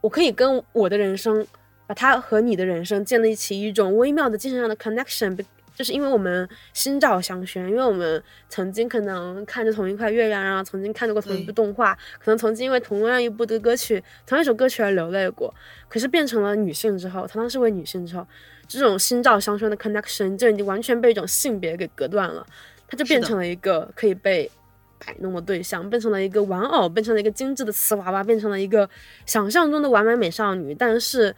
[0.00, 1.46] 我可以跟我的人生，
[1.86, 5.38] 把它和你的人生建立起一种微妙的精神上的 connection。
[5.80, 15.54] 就是因为我们心照相宣，因为我们曾经可能看着同一块月亮，然后曾经看着过同一部动画，可能曾经因为同样一部的歌曲、同一首歌曲而流泪过。
[15.88, 18.26] 可是变成了女性之后，她当是为女性之后，
[18.68, 22.46] 这种心照相宣的 connection 就已经完全被一种性别给隔断了，
[22.86, 24.50] 它就变成了一个可以被
[24.98, 28.86] 摆弄的对象，变成了一个玩偶，变成了一个精致的瓷娃娃，变成了一个
[29.24, 30.74] 想象中的完美美少女。
[30.74, 31.34] 但是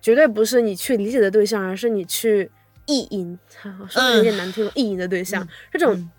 [0.00, 2.50] 绝对不是你去理解的对象，而是你去。
[2.86, 3.38] 意淫，
[3.88, 6.10] 说的有点难听，意淫的对象，这种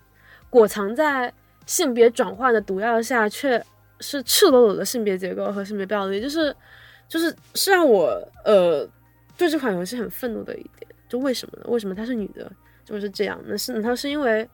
[0.50, 1.32] 裹藏在
[1.66, 3.62] 性别转换的毒药下，却
[4.00, 6.54] 是赤裸裸的性别结构和性别暴力，就是，
[7.08, 8.06] 就是是让我
[8.44, 8.88] 呃
[9.36, 10.88] 对这款游戏很愤怒的一点。
[11.08, 11.64] 就为什么呢？
[11.68, 12.50] 为什么她是女的
[12.84, 13.40] 就是这样？
[13.46, 14.48] 那是难道是因为，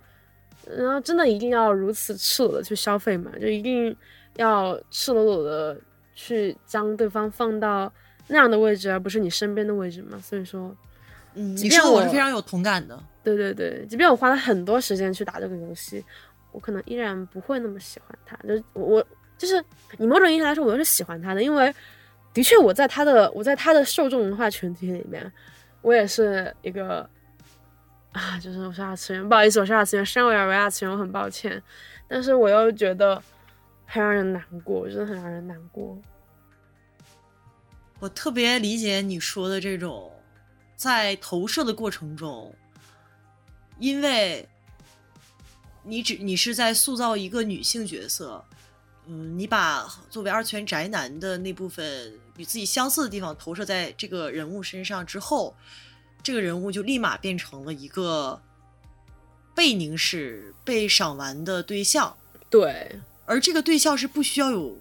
[0.67, 3.31] 然后真的一定要如此赤裸的去消费吗？
[3.41, 3.97] 就一定
[4.37, 5.79] 要赤裸裸的
[6.15, 7.93] 去将对方放到
[8.29, 10.19] 那样的位置，而不是你身边的位置吗？
[10.23, 10.77] 所以说。
[11.35, 13.03] 嗯，即便我是非常有同感的。
[13.25, 16.05] 对对对，即便我花了很多时间去打这个游戏，
[16.51, 18.37] 我可能依然不会那么喜欢它。
[18.39, 19.03] 就我
[19.39, 19.65] 就是
[19.99, 21.73] 以某种意义来说，我是喜欢它的，因为
[22.35, 25.33] 的确我在它的我在它的受众文化群体里面，
[25.81, 27.09] 我也是一个
[28.13, 31.63] 啊，就是我是二次元，不好意思，我是二次元，身为二次元，我很抱歉，
[32.09, 33.23] 但是我又觉得
[33.87, 35.97] 很让人难过，真的很让人难过。
[38.01, 40.12] 我特别理解你说的这种。
[40.83, 42.53] 在投射的过程中，
[43.79, 44.49] 因为
[45.85, 48.45] 你只你是在塑造一个女性角色，
[49.07, 55.55] 嗯，你把作为二次元宅男的那部分与自己相似的地方投射在这个人物身上之后，
[56.21, 58.43] 这个人物就立马变成了一个
[59.55, 62.17] 被凝视、被赏玩的对象。
[62.51, 64.77] 对，而这个对象是不需要有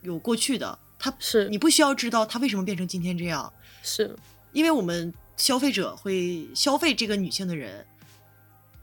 [0.00, 4.16] 有过去的，他是你不需要知道他为什么变成今天这样，是
[4.52, 5.12] 因为我们。
[5.36, 7.86] 消费者会消费这个女性的人，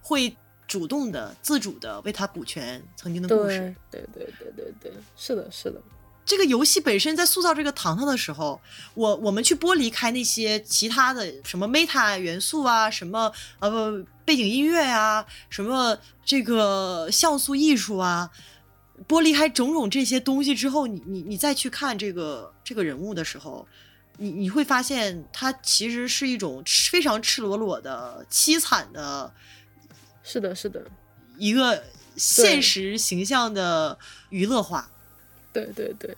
[0.02, 0.36] 会
[0.68, 3.76] 主动的、自主的为她补全曾经的故事。
[3.90, 5.82] 对对对对对，是的，是的。
[6.26, 8.62] 这个游戏本身在塑造这个糖糖的时候，
[8.94, 18.32] 我我们去剥离开那些其他的什么 meta 元素啊，什么呃不背景音乐呀，什么这个像素艺术啊，
[19.06, 23.68] 剥离开种种这些东西之后，你你你再去看这个这个人物的时候。
[24.24, 29.34] 你你会发现，它其实是一种非常赤裸裸的、凄惨的，
[30.24, 30.82] 是的，是的，
[31.38, 31.84] 一个
[32.16, 33.98] 现实形象的
[34.30, 34.90] 娱乐化。
[35.52, 36.16] 对对对，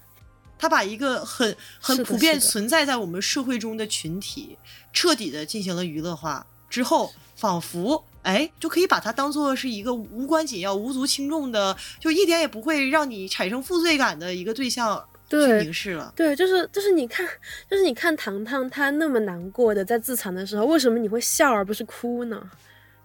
[0.60, 4.56] 他把一个很很普遍存在在我们社会中的群体，
[4.94, 15.04] 彻底的进行了娱乐化之后，仿佛哎就可以把它当做是一个无关紧要、无足轻重的，就一点也不会让你产生负罪感的一个对象。
[15.28, 16.14] 对，凝视了。
[16.16, 17.28] 对，就是就是你看，
[17.70, 22.50] 就是你看糖糖他那么难过的在自残的时候，为什么你会笑而不是哭呢？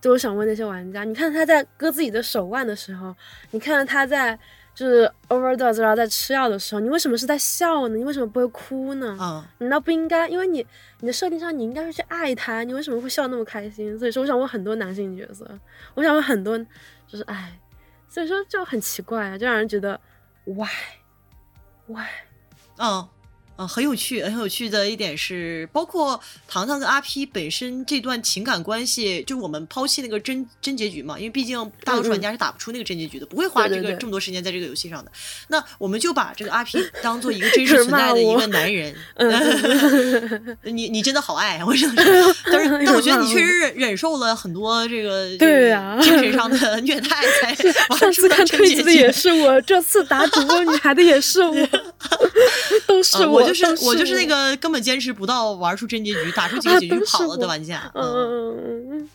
[0.01, 3.15] 就我想问那些玩家，你看他在割自己的手腕的时候，
[3.51, 4.39] 你看他在
[4.75, 7.97] 就是 overdose 然后在吃药的时候，你为什么是在笑呢？
[7.97, 9.17] 你为什么不会哭呢？
[9.19, 10.27] 啊，难道不应该？
[10.29, 10.67] 因为你
[11.01, 13.99] 你的设定上你应该是去爱他，你为什么会笑那么开心？
[13.99, 15.47] 所以说，我想问很多男性角色，
[15.95, 16.59] 我想问很多，
[17.07, 17.59] 就是哎，
[18.09, 20.01] 所以说就很奇怪啊，就让人觉得
[20.45, 20.67] why。
[21.91, 22.03] 喂，
[22.79, 23.09] 嗯。
[23.61, 35.13] 啊，很有趣，很有趣的一点是，包括糖糖跟阿 P 本身这段情感关系，就我们抛弃那个真真结局嘛，因为毕竟大多数玩家是打不出那个真结局的，不会花这个这么多时间在这个游戏上的。
[35.49, 38.97] 那我们就把这个阿 P 当做一个真实 存在的一个男人。
[40.65, 47.09] 你你真的好爱，我真的是，但是 但我觉得你确实忍忍受了很多这个对呀精神上的虐待
[47.43, 47.55] 才。
[47.99, 51.69] 上次看推子的也是我，这次打主播女孩的也是我，
[52.87, 53.50] 都是我。
[53.53, 59.09] 就是我就是那个根本坚持不到玩出真结局、打出结局跑了的玩家，嗯，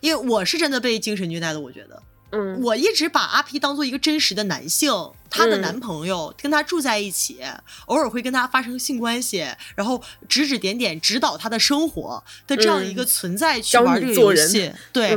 [0.00, 4.92] 因为我是真的被精神虐待的，我觉得，嗯，我一直把阿 P 当做一个真实的男性，
[5.30, 7.40] 她的嗯男朋友跟她住在一起，
[7.86, 14.72] 偶尔会跟她发生性关系，然后指指点点指导她的生活的这样一个存在去玩这个游戏。
[14.92, 15.16] 对、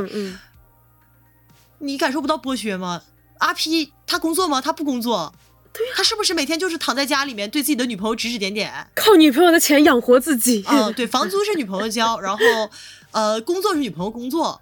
[1.78, 3.02] 你感受不到剥削吗？
[3.38, 4.60] 阿 P 他工作吗？
[4.60, 5.34] 他不工作。
[5.72, 8.70] 对他是不是每天就是躺在家里面对自己的女朋友指指点点？
[8.94, 10.64] 靠女朋友的钱养活自己。
[10.68, 12.44] 嗯、对，房租是女朋友交，然后
[13.12, 14.60] 呃，工作是女朋友工作。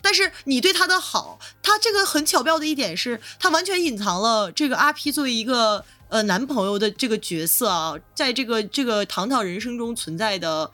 [0.00, 10.70] 但是你对他的好，他这个很巧妙的一点是，他完全隐藏了这个阿 P 作为一个呃男朋友的这个角色啊，在这个这个糖糖人生中存在的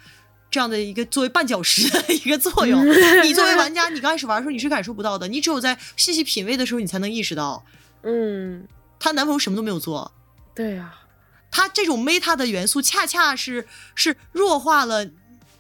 [0.51, 2.79] 这样的一个作为绊脚石的一个作用。
[3.25, 7.65] 你作为玩家，你刚开始玩的时候你是感受不到的，你只有在细细品味的时候，你才能意识到，
[8.03, 8.69] 嗯，
[9.03, 10.13] 她男朋友什么都没有做，
[10.55, 10.95] 对啊，
[11.51, 15.09] 她这种 meta 的元素，恰恰是是弱化了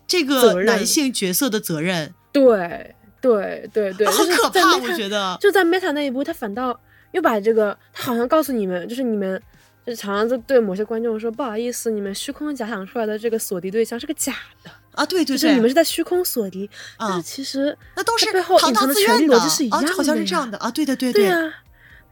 [0.07, 5.36] 这个男性角色的责任，对对对对，很就是在可怕，我觉得。
[5.40, 6.78] 就在 Meta 那一步，他反倒
[7.11, 9.40] 又把这个，他好像告诉你们，就是你们，
[9.84, 16.68] 就是常常就对某些观众说，不好意思，你们虚空假想出来的这个锁敌对象是个假的，啊，对对就是对，你们是在虚空锁敌，
[16.99, 21.53] 但啊是其实那都是背后隐藏的权逻辑是一啊，这好像样的呀是这样的啊，对的对对啊，你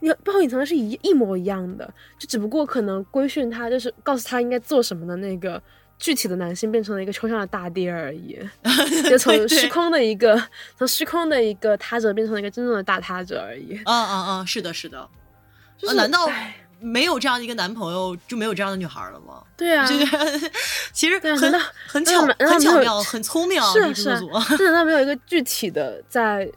[0.00, 5.62] 背后隐藏的是一一模一样的，就只不过可能规训他，就是告诉他应该做什么的那个
[5.98, 8.38] 具体的男性变成了一个抽象的大爹而已，
[9.08, 10.42] 就从对虚空的一个
[10.78, 13.78] 从虚空的一个他者变成了一个真正的大他者而已。
[13.84, 15.06] 啊啊啊，是的，是的。
[15.76, 16.28] 就是啊难道
[16.78, 19.42] 没有这样的一个男朋友，就没有这样的女孩了吗？
[19.56, 20.40] 对啊，这个
[20.92, 24.56] 其实很啊很巧难道，难道没有很巧妙，很聪明啊，是啊是啊这个制作组。
[24.58, 26.50] 那难道没有一个具体的在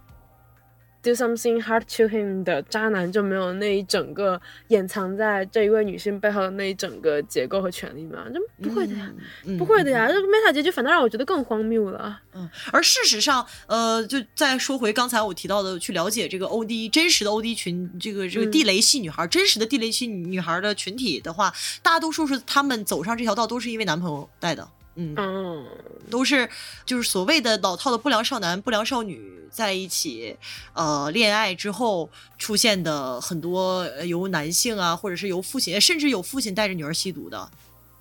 [1.04, 8.26] do something hard to him 的渣男就没有那一整个掩藏在这一位女性背后的那一整个结构和权利吗？
[8.34, 9.12] 这不会的呀，
[9.46, 12.22] 嗯不会的呀，这个 meta 结局反倒让我觉得更荒谬了。
[12.34, 25.66] 嗯，而事实上，呃，就再说回刚才我提到的，去了解这个 O D 真实的 O D 群，这个这个嗯地雷系女孩，真实的地雷系女孩的群体的话，大多数是她们走上这条道都是因为男朋友带的，嗯，嗯，
[26.10, 26.50] 都是
[26.86, 30.36] 就是所谓的老套的不良少男、不良少女在一起，
[30.74, 37.50] 呃，恋爱之后出现的很多呃由男性啊，或者是由父亲，甚至有父亲带着女儿吸毒的。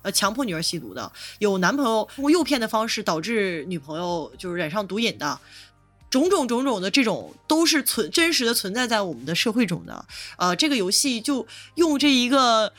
[0.03, 5.39] 呃，强迫女儿吸毒的，有男朋友通过诱骗的方式导致女朋友就是染上毒瘾的，
[6.09, 10.05] 种种种种的这种都是存真实的存在在我们的社会中的。
[10.37, 12.73] 呃，这个游戏就用这一个，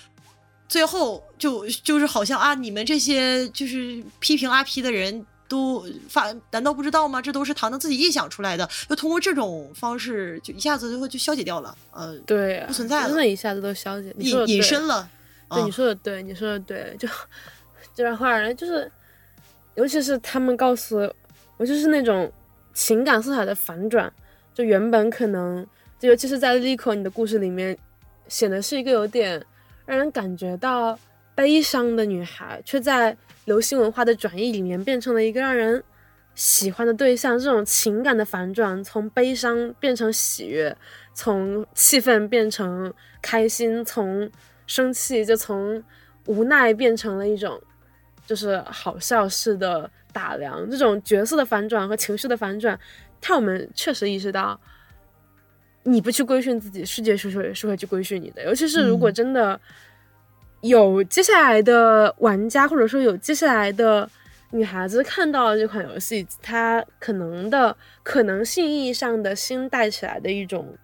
[0.68, 7.20] 最后就就是好像啊，你们这些就是批评阿 P 的人都发，难道不知道吗？
[7.20, 14.10] 这都是糖糖自己臆想出来的，就通过这种方式就一下子就会就消解掉了，呃，对啊，不存在了真的一下子都消解。
[14.18, 15.06] 隐隐身了。
[15.50, 17.06] 对，啊你说的对，你说的对，就
[17.94, 18.90] 就让会让人就是，
[19.74, 20.96] 尤其是他们告诉
[21.58, 22.32] 我，就是那种
[22.72, 24.10] 情感色彩的反转，
[24.54, 25.64] 就原本可能，
[26.00, 27.76] 就尤其是在 Lico 你的故事里面，
[28.28, 29.44] 显得是一个有点
[29.84, 30.98] 让人感觉到
[31.34, 35.82] 悲伤的女孩，却在流行文化的转移里面变成了一个让人
[36.34, 37.38] 喜欢的对象。
[37.38, 40.76] 这种情感的反转，从悲伤变成喜悦，
[41.12, 44.30] 从气愤变成开心，从
[44.66, 45.82] 生气就从
[46.26, 47.60] 无奈变成了一种
[48.26, 50.68] 就是好笑式的打量。
[50.70, 52.78] 这种角色的反转和情绪的反转，
[53.26, 54.58] 让我们确实意识到，
[55.82, 58.42] 你不去规训自己，世界是会是会去规训你的。
[58.44, 59.60] 尤其是如果嗯真的
[60.64, 64.08] 有接下来的玩家，或者说有接下来的
[64.50, 70.74] 女孩子看到了这款游戏，她可能的可能性意义上的新带起来的一种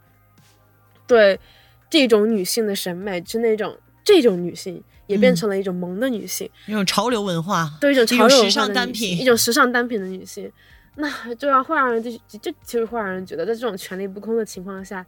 [1.06, 1.40] 对
[1.88, 3.74] 这种女性的审美，是那种
[4.04, 9.18] 这种女性也变嗯成了一种萌的女性，一种潮流文化，对一种潮流时尚单品。
[9.18, 10.52] 一种时尚单品的女性，
[10.96, 15.04] 那就让会让人就就其实会让人觉得，在这种权力不公的情况下，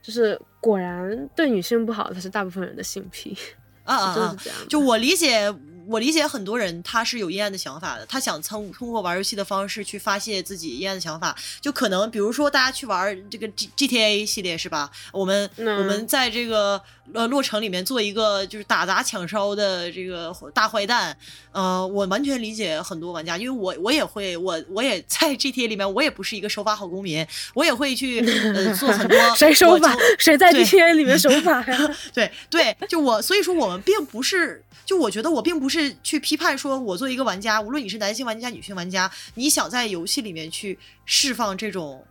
[0.00, 3.36] 就是果然对女性不好的才是大部分人的性癖，
[3.84, 4.44] 啊啊啊真的是！
[4.44, 4.68] 这样。
[4.68, 5.52] 就我理解，
[5.88, 11.36] 我理解很多人他是有阴暗的想法的，他想通通过玩游戏的方式去发泄自己阴暗的想法。
[11.60, 14.90] 就可能比如说大家去玩这个 G G T A 系列是吧？
[15.12, 16.80] 我们、嗯我们在这个
[17.12, 21.16] 呃洛城里面做一个就是打砸抢烧的这个大坏蛋。
[21.52, 29.94] 呃，我完全理解很多玩家，因为我我也会，我我也在 G T A 里面，我也不是一个守法好公民，我也会去呃做很多 谁守法？
[30.18, 31.94] 谁在 GTA 里面守法呀？
[32.14, 42.06] 对对，就我，所以说我们并不是，就我觉得我并不是去批判说，我作为一个玩家，无论你是男性玩家、女性玩家，你想在游戏里面去释放这种，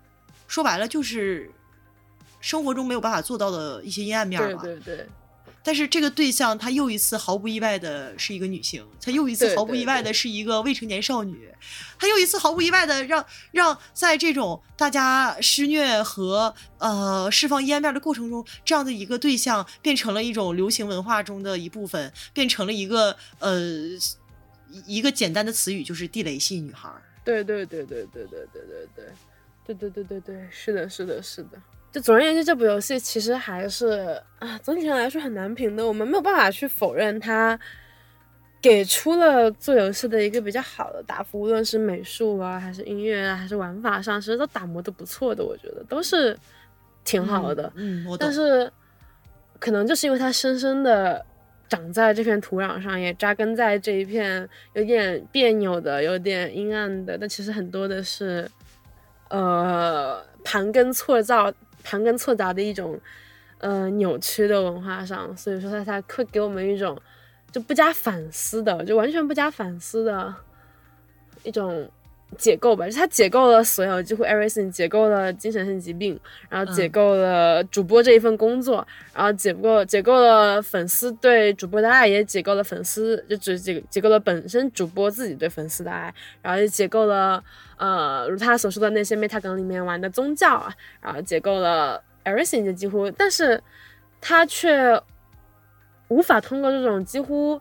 [0.47, 1.51] 说白了就是
[2.39, 4.63] 生活中没有办法做到的一些阴暗面吧。
[4.63, 5.07] 对对对，
[5.63, 11.49] 但是这个对象他又一次毫不意外的是一个女性，他又一次毫不意外的是一个未成年少女，
[11.99, 23.59] 他又一次毫不意外的让让在这种大家施虐和呃释放烟面的过程中，这样的一个对象变成了一种流行文化中的一部分，变成了一个呃
[24.85, 26.89] 一个简单的词语，就是地雷系女孩。
[27.23, 31.61] 对对对对对对对对对对对对对对，是的，是的，是的。
[31.91, 35.85] 就总而言之，这部游戏其实还是啊，总体上来说很难评的。
[35.85, 37.59] 我们没有办法去否认它
[38.61, 45.43] 给出了做游戏的一个比较好的答复，无论是美术啊，还是音乐啊，还是玩法上，其实都打磨的不错的。
[45.43, 46.37] 我觉得都是
[47.03, 47.69] 挺好的。
[47.75, 48.71] 嗯，我但是
[49.59, 51.25] 可能就是因为它深深的
[51.67, 58.49] 长在这片土壤上，也扎根在这一片有点别扭的、有点阴暗的，但其实很多的是
[59.29, 61.51] 呃盘根错造。
[61.83, 62.99] 盘根错杂的一种，
[63.59, 66.99] 呃，扭曲的文化上，所以说它才会给我们一种
[67.51, 70.33] 就不加反思的，就完全不加反思的
[71.43, 71.89] 一种
[72.37, 72.87] 解构吧。
[72.87, 76.19] 就他解构了所有，几乎 everything，解构了精神性疾病，
[76.49, 87.43] 然后解构了主播这一份工作，然后解构解构了粉丝对主播的爱，也解构了粉丝就只解解构了本身主播自己对粉丝的爱，然后也解构了。
[87.77, 90.71] 呃，如他所说的那些 meta 梗里面玩的宗教啊，
[91.01, 93.59] 然后解构了 everything 就几乎，但是
[94.21, 95.01] 他却
[96.07, 97.59] 无法通过这种几乎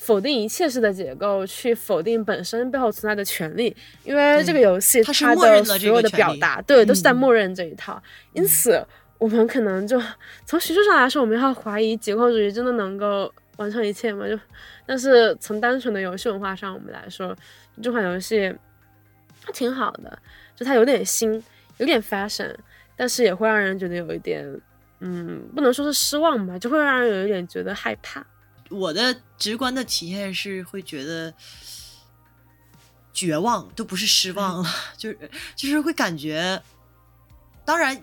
[0.00, 8.02] 否定一切式的结构去否定本身背后存在的权利，因为这个游戏它的所有的表达，对，都是在默认这一套。
[8.32, 8.82] 因此，
[9.18, 10.00] 我们可能就
[10.46, 14.26] 从学术上来说，我们要怀疑解构主义真的能够完成一切吗？
[14.26, 14.38] 就，
[14.86, 17.36] 但是从单纯的游戏文化上我们来说，
[17.82, 18.54] 这款游戏。
[19.42, 20.18] 它挺好的，
[20.54, 21.42] 就它有点新，
[21.78, 22.54] 有点 fashion，
[22.94, 24.46] 但是也会让人觉得有一点，
[25.00, 28.22] 嗯，不能说是失望吧，就会让人有一点觉得害怕。
[28.70, 31.34] 我的直观的体验是会觉得
[33.12, 36.62] 绝望，都不是失望了， 就是就是会感觉，
[37.64, 38.02] 当然，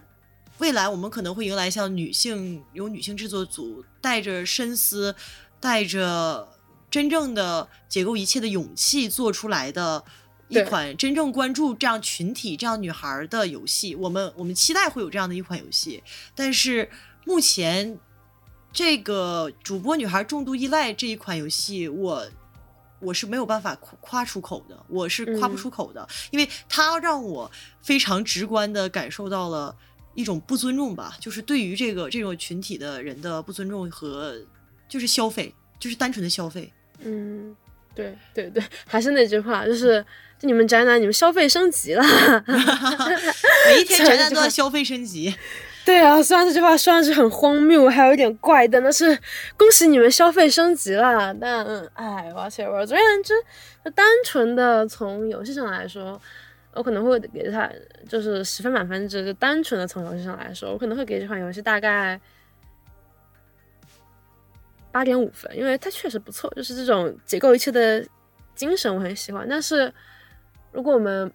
[0.59, 5.15] 未来我们可能会迎来像女性有女性制作组带着深思，
[5.59, 6.47] 带着
[6.91, 10.03] 真正的解构一切的勇气做出来的。
[10.49, 16.01] 一款真正关注这样群体、这样女孩的游戏，我们我们期待会有这样的一款游戏。
[16.33, 16.89] 但是
[17.25, 17.99] 目前
[18.71, 22.27] 这个主播女孩重度依赖这一款游戏，我
[22.99, 27.51] 我是没有办法夸夸出口的，我是夸不出口的，因为它让我
[27.81, 29.75] 非常直观的感受到了
[30.13, 34.39] 一种不尊重吧，就是对于这个这种群体的人的不尊重和
[34.87, 36.71] 就是消费，就是单纯的消费。
[36.99, 37.55] 嗯，
[37.95, 40.05] 对对对，还是那句话，就是。
[40.39, 42.03] 就你们宅男，你们消费升级了，
[43.65, 45.35] 每一天 宅男都在消费升级。
[45.87, 49.17] 对啊，虽然这句话说上去很荒谬，还有一点怪，但是
[49.55, 51.33] 恭喜你们消费升级了。
[51.35, 53.33] 但哎，而且我总而言之，
[53.85, 56.19] 就单纯的从游戏上来说，
[56.73, 57.71] 我可能会给他
[58.05, 59.23] 就是十分满分制。
[59.23, 62.19] 就单纯的从游戏上来说，我可能会给这款游戏大概
[64.91, 68.05] 八点五分，因为它确实不错，就是这种解构一切的
[68.55, 69.93] 精神我很喜欢，但是。
[70.73, 71.31] 如果我们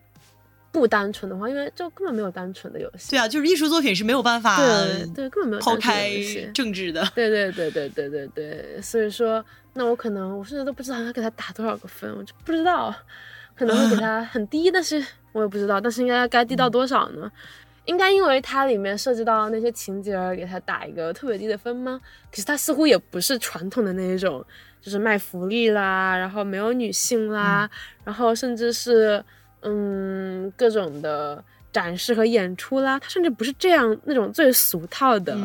[0.73, 3.11] 不单纯的话，因为就根本没有单纯的游戏。
[3.11, 6.11] 对啊，就是艺术作品是没有办法对对根本没有抛开
[6.55, 7.07] 政治的。
[7.15, 9.45] 对对对对对对对，所以说，
[9.75, 12.93] 那我可能我甚至都不知道要给他打多少个分，我就不知道，
[13.55, 17.31] 可能会给他很低，但是我也不知道，但是应该该低到多少呢？
[17.85, 22.01] 应该因为它里面涉及到那些情节而给他打一个特别低的分吗？
[22.31, 24.45] 可是它似乎也不是传统的那一种。
[24.81, 27.71] 就是卖福利啦，然后没有女性啦，
[28.03, 29.25] 然后甚至是
[29.63, 31.43] 嗯各种的
[31.73, 35.37] 展示和演出啦，她甚至不是这样那种最俗套的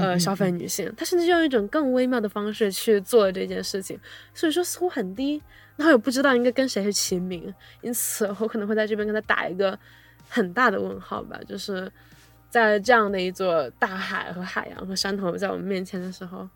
[0.00, 3.98] 呃消费女性，她甚至用一种更微妙的方式去做这件事情，
[4.32, 5.42] 所以说似乎很低，
[5.76, 7.52] 然后也不知道应该跟谁去齐名，
[7.82, 9.78] 因此我可能会在这边跟她打一个
[10.28, 11.90] 很大的问号吧，就是
[12.48, 16.48] 在这样的一座大海和海洋和山头在我们面前的时候。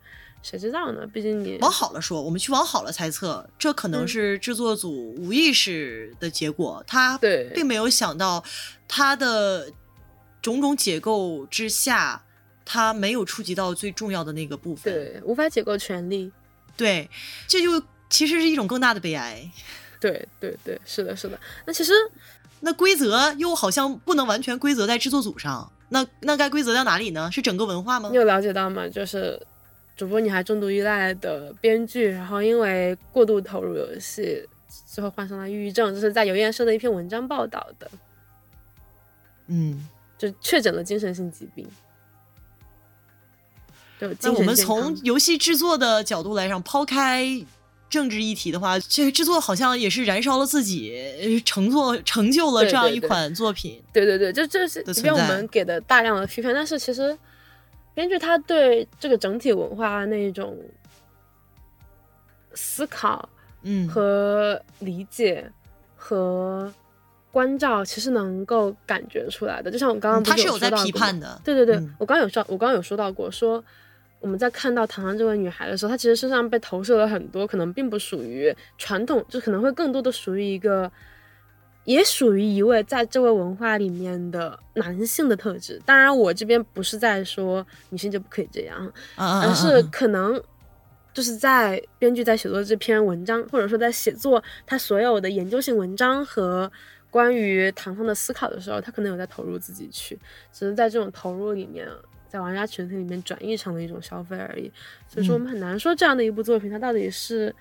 [0.43, 1.07] 谁知道呢？
[1.07, 6.83] 毕竟你往好了说，我们去往好了猜测，这可能是制作组无意识的结果。
[6.85, 7.17] 他
[7.55, 8.43] 并没有想到，
[8.85, 9.71] 他的
[10.41, 12.21] 种种解构之下，
[12.65, 16.29] 他没有触及到最重要的那个部分，对，无法解构权利。
[16.75, 17.09] 对，
[17.47, 19.49] 这就其实是一种更大的悲哀。
[20.01, 21.39] 对对对，是的，是的。
[21.65, 21.93] 那其实，
[22.59, 27.31] 那规则又好像不能完全规则在制作组上，那那该规则到哪里呢？
[27.31, 28.09] 是整个文化吗？
[28.11, 28.85] 你有了解到吗？
[28.89, 29.41] 就是。
[29.95, 34.43] 主播女孩重度依赖的编剧，然后因为过度投入游戏，
[34.87, 37.89] 最后患上了抑郁症，这是在有颜社的一篇文章报道的。
[39.47, 39.87] 嗯，
[40.17, 41.67] 就确诊了精神性疾病。
[44.19, 47.45] 那我们从游戏制作的角度来上，抛开。
[47.89, 53.79] 政治议题的话，这个制作好像也是燃烧了自己，成作成就了这样一款作品。
[53.93, 57.15] 对对对，就这是即便我们给的大量的批判，但是其实
[57.93, 60.57] 编剧他对这个整体文化那种
[62.53, 63.27] 思考，
[63.63, 65.49] 嗯，和理解
[65.95, 66.71] 和
[67.31, 69.71] 关照，其实能够感觉出来的。
[69.71, 73.63] 就像我刚刚他是有在批判的，对对对，我刚刚有说，我刚刚有说到过说。
[74.19, 80.89] 我们在看到糖糖这位女孩的时候，她其实身上被投射了很多可能并不属于传统，就可能会更多的属于一个，
[81.85, 85.81] 也属于一位在这位文化里面的男性的特质。
[85.85, 90.41] 当然，我这边不是在说女性就不可以这样，而是可能
[91.13, 96.71] 就是在编剧在写作这篇文章，或者说在写作他所有的研究性文章和
[97.09, 100.19] 关于糖糖的思考的时候，他可能有在投入自己去，
[100.51, 101.87] 只是在这种投入里面。
[102.33, 104.63] 在玩家群体里面转译成了一种消费而已，
[105.07, 107.55] 所以说我们很难说这样的一部作品它到底是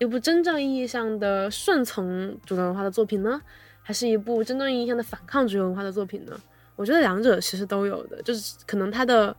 [0.00, 3.40] 一部真正意义上的顺从主流文化的作品呢，
[3.82, 6.32] 还是一部真正意义上的反抗主流文化的作品呢？
[6.74, 9.36] 我觉得两者其实都有的，就是可能它的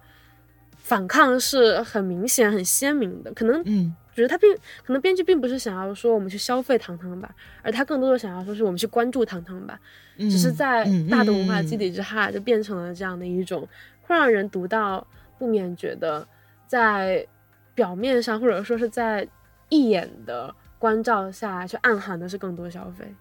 [0.75, 4.53] 反抗是很明显、很鲜明的，可能嗯，觉得他并
[4.85, 7.33] 可能编剧并不是想要说我们去消费糖糖吧，
[7.63, 9.79] 而他更多的想要说是我们去关注糖糖吧，
[10.15, 13.67] 只是在大的文化基底之下就变成了这样的一种。
[14.03, 15.07] 会让人读到
[15.39, 16.27] 不免觉得，
[16.67, 17.25] 在
[17.73, 19.27] 表面上或者说是在
[19.71, 23.11] 一眼的关照下，去暗含的是更多消费，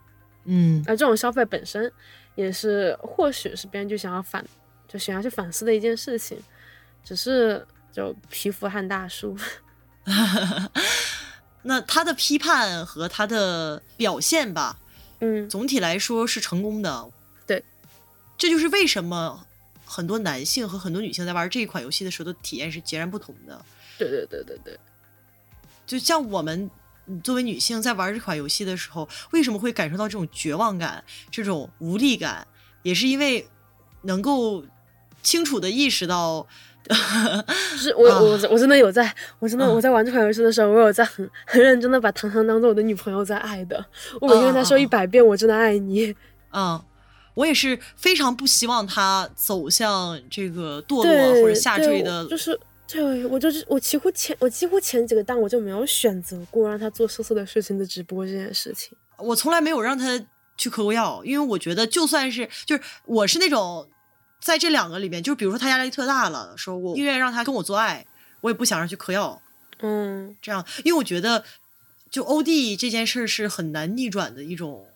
[0.45, 1.91] 嗯，而这种消费本身，
[2.35, 4.45] 也是或许是编剧想要反，
[4.87, 6.37] 就想要去反思的一件事情，
[7.03, 9.35] 只是就皮肤和大叔，
[11.63, 14.79] 那他的批判和他的表现吧，
[15.21, 17.11] 嗯，总体来说是成功的，
[17.47, 17.65] 对，
[18.37, 19.47] 这就是为什么。
[19.93, 23.61] 很多男性和很多女性在玩这一款游戏的时候的体验是截然不同的。
[23.99, 24.79] 对对对对对，
[25.91, 26.71] 就像我们
[27.25, 32.47] 作为女性在玩这款游戏的时候，为什么会感受到这种绝望感、这种无力感，
[32.85, 33.45] 也是因为
[34.03, 34.63] 能够
[35.21, 36.47] 清楚的意识到，
[36.87, 36.95] 就
[37.77, 43.85] 是我 我我真的有在，我真的我在玩这款游戏的时候，我有在很很认真的把糖糖当做我的女朋友在爱的，
[44.21, 46.15] 我每天跟她说一百遍我真的爱你，
[46.53, 46.81] 嗯。
[47.35, 52.59] 我也是非常不希望她走向这个堕落或者下坠的，就是
[52.93, 60.21] 对我就是我几乎前我几乎前几个档我就没有选择过让他做色色的事情的直播这件事情，我从来没有让他
[60.57, 63.89] 去嗑过药，因为我觉得就算是就是我是那种
[64.41, 68.07] 在这两个里面，就是比如说他压力特大了，说我宁愿让他跟我做爱，
[68.41, 69.41] 我也不想让去嗑药，
[69.81, 71.45] 嗯，这样，因为我觉得
[72.11, 74.87] 就欧弟这件事是很难逆转的一种。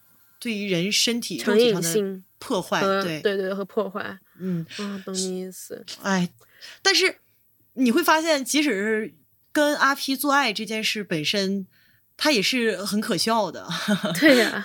[0.41, 5.83] 对于人身体肉体上的破坏，对对对和破坏，嗯，啊，懂你意思。
[6.03, 6.29] 哎，
[6.83, 7.17] 但是
[7.75, 9.15] 你会发现，即使是
[9.53, 11.67] 跟阿 P 做爱这件事本身，
[12.17, 13.69] 它也是很可笑的。
[14.19, 14.63] 对呀，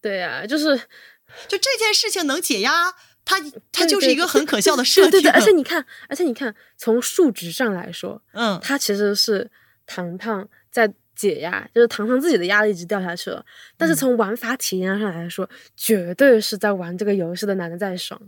[0.00, 0.76] 对呀，就是
[1.48, 2.92] 就这件事情能解压，
[3.24, 3.36] 它
[3.72, 5.30] 它就是一个很可笑的设定。
[5.30, 9.50] 而且你看，而且你看，从数值上来说，嗯，它其实是
[9.86, 10.94] 糖糖在。
[11.16, 18.20] 解压就是糖糖自己的压力一直掉下去了，但是从玩法体验上来说，绝对是在玩这个游戏的男的在爽。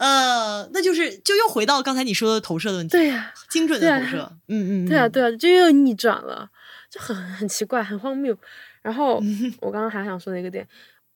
[0.00, 6.50] 呃，那就是就又回到刚才你说的投射的问题，对呀，精准的投射，嗯嗯，对啊对啊，就又逆转了，
[6.90, 8.36] 就很很奇怪，很荒谬。
[8.82, 9.22] 然后
[9.60, 10.66] 我刚刚还想说的一个点，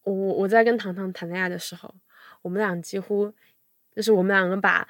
[0.03, 1.93] 我我在跟糖糖谈恋爱的时候，
[2.43, 3.33] 我们俩几乎
[3.97, 4.87] 就是我们两个把。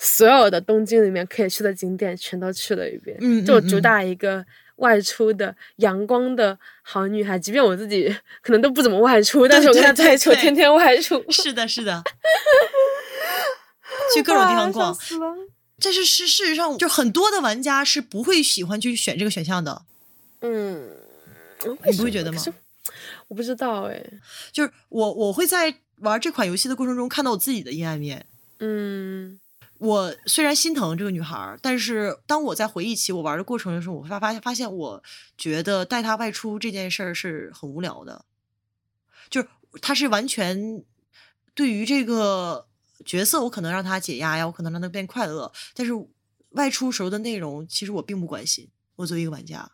[0.00, 7.36] 所有的东京里面可以去的景点全都去了一遍，就主打一个外出的阳光的好女孩。
[7.36, 8.06] 即便我自己
[8.40, 11.20] 可能都不怎么外出，但是我跟她在一起，天天外出。
[11.32, 12.00] 是的，是的，
[14.14, 14.96] 去各种地方逛。
[15.80, 19.82] 但是事事实上，就很多的玩家是不会喜欢去选这个选项的。
[20.40, 20.90] 嗯，
[21.86, 22.42] 你不会觉得吗？
[23.28, 24.04] 我不 知道哎，
[24.52, 28.26] 就是我我会在玩这款游戏的过程中看到我自己的阴暗面。
[28.60, 29.38] 嗯。
[29.78, 35.00] 我虽然心疼这个女孩，但是当我在回忆起我玩的过程的时候，我会发发现，发现我
[35.36, 38.24] 觉得带她外出这件事儿是很无聊的，
[39.30, 39.46] 就是
[39.80, 40.82] 她是完全
[41.54, 42.66] 对于这个
[43.04, 45.92] 角色，我可能让他解压呀，我可能让他变快乐，但是
[46.50, 48.68] 外出时候的内容，其实我并不关心。
[48.96, 49.72] 我作为一个玩家，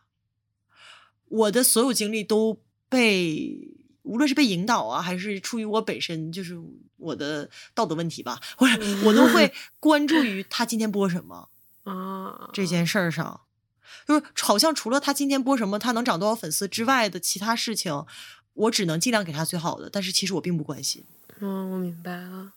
[1.27, 3.71] 我的所有精力都被。
[4.03, 6.55] 无论是被引导啊，还是出于我本身就是
[6.97, 9.51] 我的道德问题吧，或者我都会
[9.81, 11.49] 关注于他今天播什么
[11.85, 13.41] 啊这件事儿上，
[14.07, 18.05] 就是好像除了他今天播什么，他能涨多少粉丝之外的其他事情，
[18.53, 21.03] 我只能尽量给他最好的，但是其实我并不关心。
[21.39, 22.53] 嗯，我明白了。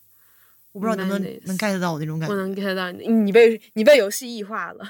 [0.79, 2.35] 我不知道能不能能 get 到我那种感觉。
[2.35, 4.85] 我能 get 到你，你被你被游戏异化了。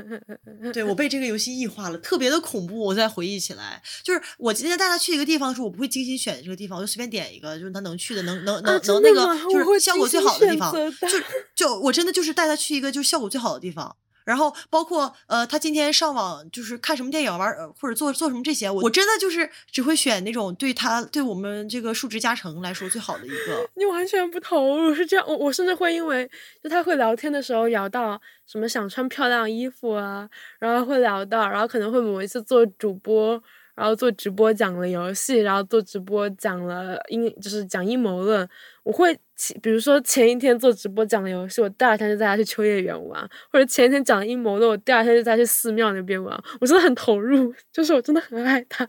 [0.74, 2.78] 对我被这个游戏异化了，特别的恐怖。
[2.78, 10.70] 我再回忆起来，就是我今天带他去一个地方的时候，我不会精心选这个地方，我就随便点一个，就是他能去的，能能能能那个，就是效果最好的地方。
[10.74, 11.08] 就
[11.54, 13.96] 就我真的就是带他去一个就是效果最好的地方。
[14.26, 23.64] 然后包括呃，他今天上网就是看什么电影玩或者做做什么这些，我真的就是只会选那种对他对我们这个数值加成来说最好的一个。
[23.76, 26.28] 你完全不投入是这样，我我甚至会因为
[26.60, 33.40] 就他会聊天的时候聊到什么想穿漂亮衣服啊，然后会聊到，然后可能会某一次做主播。
[33.76, 38.48] 然后做直播讲了游戏，然后做直播讲了阴，就是讲阴谋论。
[38.82, 39.14] 我会，
[39.60, 43.22] 比如说前一天做直播讲了游戏，我第二天就带他去秋叶原玩；
[43.52, 46.42] 或者前一天讲阴谋论，我第二天就带他去寺庙那边玩。
[46.60, 48.88] 我真的很投入，就是我真的很爱他。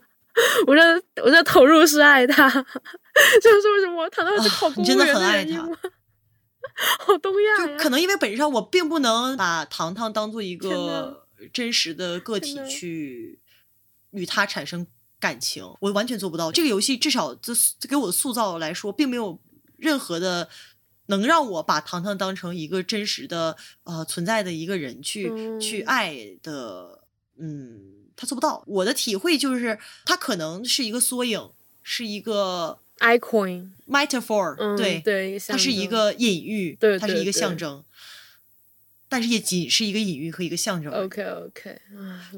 [0.66, 5.76] 我觉得，我觉得投入是爱他， 就是为什么我谈到去考公务员的原因吗？
[7.00, 7.76] 好东亚呀！
[7.76, 13.40] 就可能因为本质上我并不能把糖糖当做一个真实的个体去。
[14.10, 14.86] 与他产生
[15.20, 16.52] 感情，我完全做不到。
[16.52, 17.52] 这个游戏至少这
[17.88, 19.38] 给我的塑造来说，并没有
[19.76, 20.48] 任何的
[21.06, 27.04] 能让我把糖糖当成一个真实的呃存在的一个人去去爱的。
[27.40, 28.64] 嗯，他做不到。
[28.66, 31.50] 我的体会就是，他可能是一个缩影，
[31.84, 37.84] 是一个 icon metaphor，对对，它是一个隐喻，对，它是一个象征。
[39.08, 40.92] 但是也仅是一个隐喻和一个象征。
[40.92, 41.80] OK OK，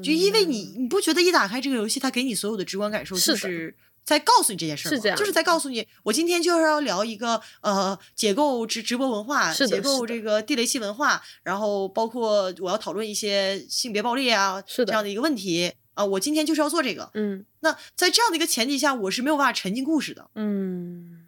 [0.01, 17.11] 就因为你你不觉得一打开这个游戏，它给你所有的直观感受就是在告诉你这件事儿，是这样，就是在告诉你，我今天就是要聊一个呃解构直直播文化，解构这个地雷系文化，然后包括我要讨论一些性别暴力啊这样的一个问题啊，我今天就是要做这个。
[17.13, 20.31] 嗯，那在这样的一个前提下，我是没有办法沉浸故事的。
[20.35, 21.27] 嗯，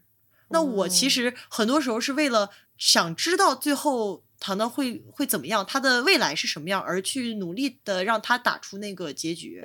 [0.49, 4.22] 那我其实很多时候是为了想知道最后。
[4.43, 5.65] 糖糖会会怎么样？
[5.65, 6.81] 他的未来是什么样？
[6.81, 9.63] 而去努力的让他打出那个结局，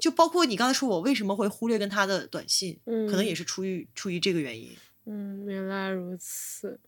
[0.00, 4.76] 就包括你刚才说我为什么会忽略跟他的短信，可能也是出于出于这个原因。
[5.04, 6.80] 嗯，原来如此。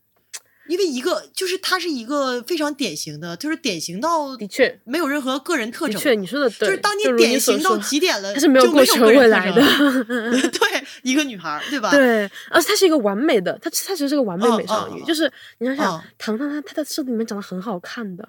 [0.68, 5.94] 因为一个就是他是一个非常典型的，就是典型到的确没有任何个人特征。
[5.94, 6.68] 的确，你说的对。
[6.68, 9.60] 就是当你典型到极点了，他是没有过去未来的。
[10.50, 11.90] 对，一个女孩，对吧？
[11.90, 15.02] 对，而且她是一个完美的，她她其实是个完美美少女。
[15.04, 18.28] 就是你想想，糖糖她她在设定里面长得很好看的，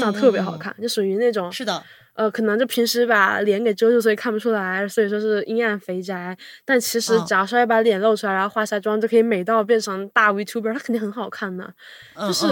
[0.00, 1.82] 长得特别好看，就属于那种是的。
[2.16, 6.36] 呃，可能就平时把脸给遮住，所以看不出来，所以说是阴暗肥宅。
[6.64, 10.72] 但其实只要稍微把脸露出来，然后化下妆，就可以美到变成大 Vtuber。
[10.72, 11.72] 他肯定很好看的，
[12.26, 12.46] 就是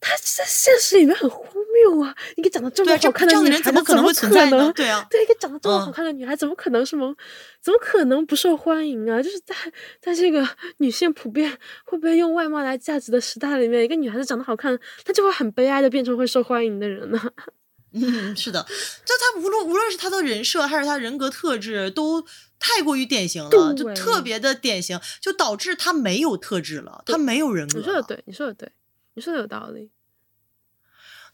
[0.00, 1.42] 他在现实里面很荒
[1.74, 2.14] 谬啊！
[2.36, 4.72] 一个长得这么好看的女孩，怎么可能会存在呢？
[4.72, 7.12] 对啊，对一个长得这么好看的女孩，怎么可能什么？
[7.60, 9.20] 怎么可能不受欢迎啊？
[9.20, 9.54] 就是在
[10.00, 11.50] 在这个女性普遍
[11.84, 17.20] 会不会用外貌来价值的时代里面，一个女孩子长得好看，她就会很悲哀的变成会受欢迎的人呢？
[17.92, 22.22] 嗯，是的，就他无论无论是他的人设还是他人格特质，都
[22.58, 27.78] 太过于典型了，就特别的典型，就导致他没有特质了，他没有人格。
[27.78, 28.72] 你说的对，你说的对，
[29.14, 29.90] 你说的有道理。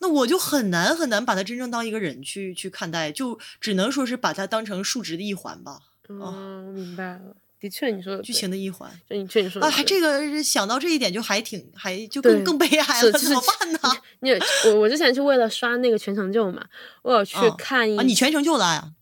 [0.01, 5.81] 那我就很难很难把他真正当一个人去去看待，就只能说是把他当成数值的一环吧。
[6.09, 7.37] 嗯，明白了。
[7.65, 13.79] 的确，你说剧情的一环，就你确实说啊，这个想到这一点就还挺还就更更悲哀了，怎么办呢？
[14.21, 14.31] 你
[14.67, 16.63] 我我之前就为了刷那个全成就嘛，
[17.03, 18.93] 我有去看一啊，你全成就了呀？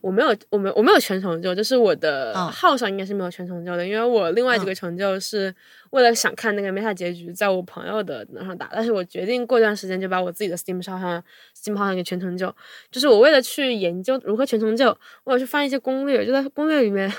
[0.00, 5.54] 我没有，我没我没有全成就，就是我的号上应该是没有全成就的，因为我另外几个成就是
[5.90, 11.22] 为了想看那个 meta 结局，在我朋友的那上打，但是我决定过段时间就把我自己的 Steam 号上
[11.56, 12.52] Steam 号上给全成就，
[12.90, 17.10] 就是我为了去研究如何全成就，我有去翻一些攻略，就在攻略里面。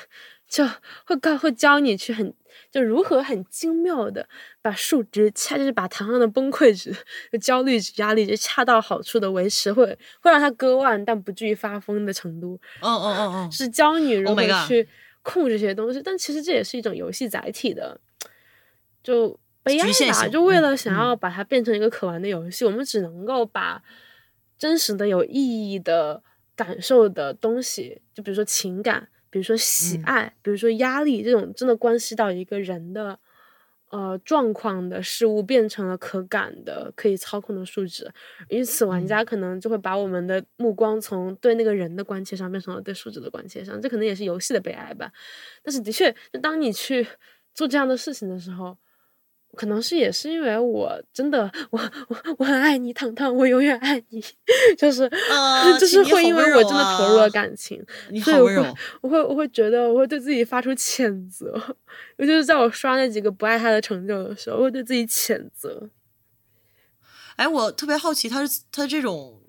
[0.49, 0.67] 就
[1.05, 2.33] 会告会教你去很
[2.71, 4.27] 就如何很精妙的
[4.63, 6.91] 把数值恰就是把糖糖的崩溃值、
[7.39, 9.85] 焦虑值、压力值恰到好处的维持，会
[10.19, 12.59] 会让他割腕但不至于发疯的程度。
[12.81, 14.87] 嗯嗯嗯嗯，是教你如何去
[15.21, 16.01] 控制这些东西。
[16.03, 18.01] 但其实这也是一种游戏载体的
[19.03, 20.27] 就悲哀吧。
[20.27, 23.83] 就为了想要把它变成一个可玩的游戏，我们只能够把
[24.57, 26.23] 真实的有意义的
[26.55, 29.09] 感受的东西，就比如说情感。
[29.29, 33.19] 比如说喜爱，比如说压力，这种真的关系到一个人的
[33.89, 38.11] 呃状况的事物，变成了可感的、可以操控的数值。
[38.47, 43.79] 因此，玩家可能就会把我们的目光从对那个人的关切上，变成了对数值的关切上。
[43.81, 45.11] 这可能也是游戏的悲哀吧。
[45.63, 47.07] 但是，的确，就当你去
[47.53, 48.77] 做这样的事情的时候，
[49.55, 54.23] 可能是也是因为我真的我我我很爱你，糖糖，我永远爱你，
[54.77, 55.09] 就是
[55.79, 57.83] 就是会因为我真的投入了感情，
[58.23, 61.53] 所以我会我会我会觉得我会对自己发出谴责，
[62.17, 65.89] 尤其是在我刷那几个不爱他的成就的时候，我会对自己谴责。
[67.35, 69.41] 哎，我特别好奇，他是他这种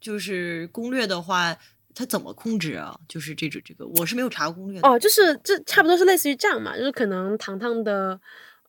[0.00, 1.56] 就是攻略的话，
[1.94, 2.98] 他怎么控制啊？
[3.08, 8.20] 就是这种这个，我是没有查攻略哦，就是这差不多是类似于这样嘛，就是可能糖糖的。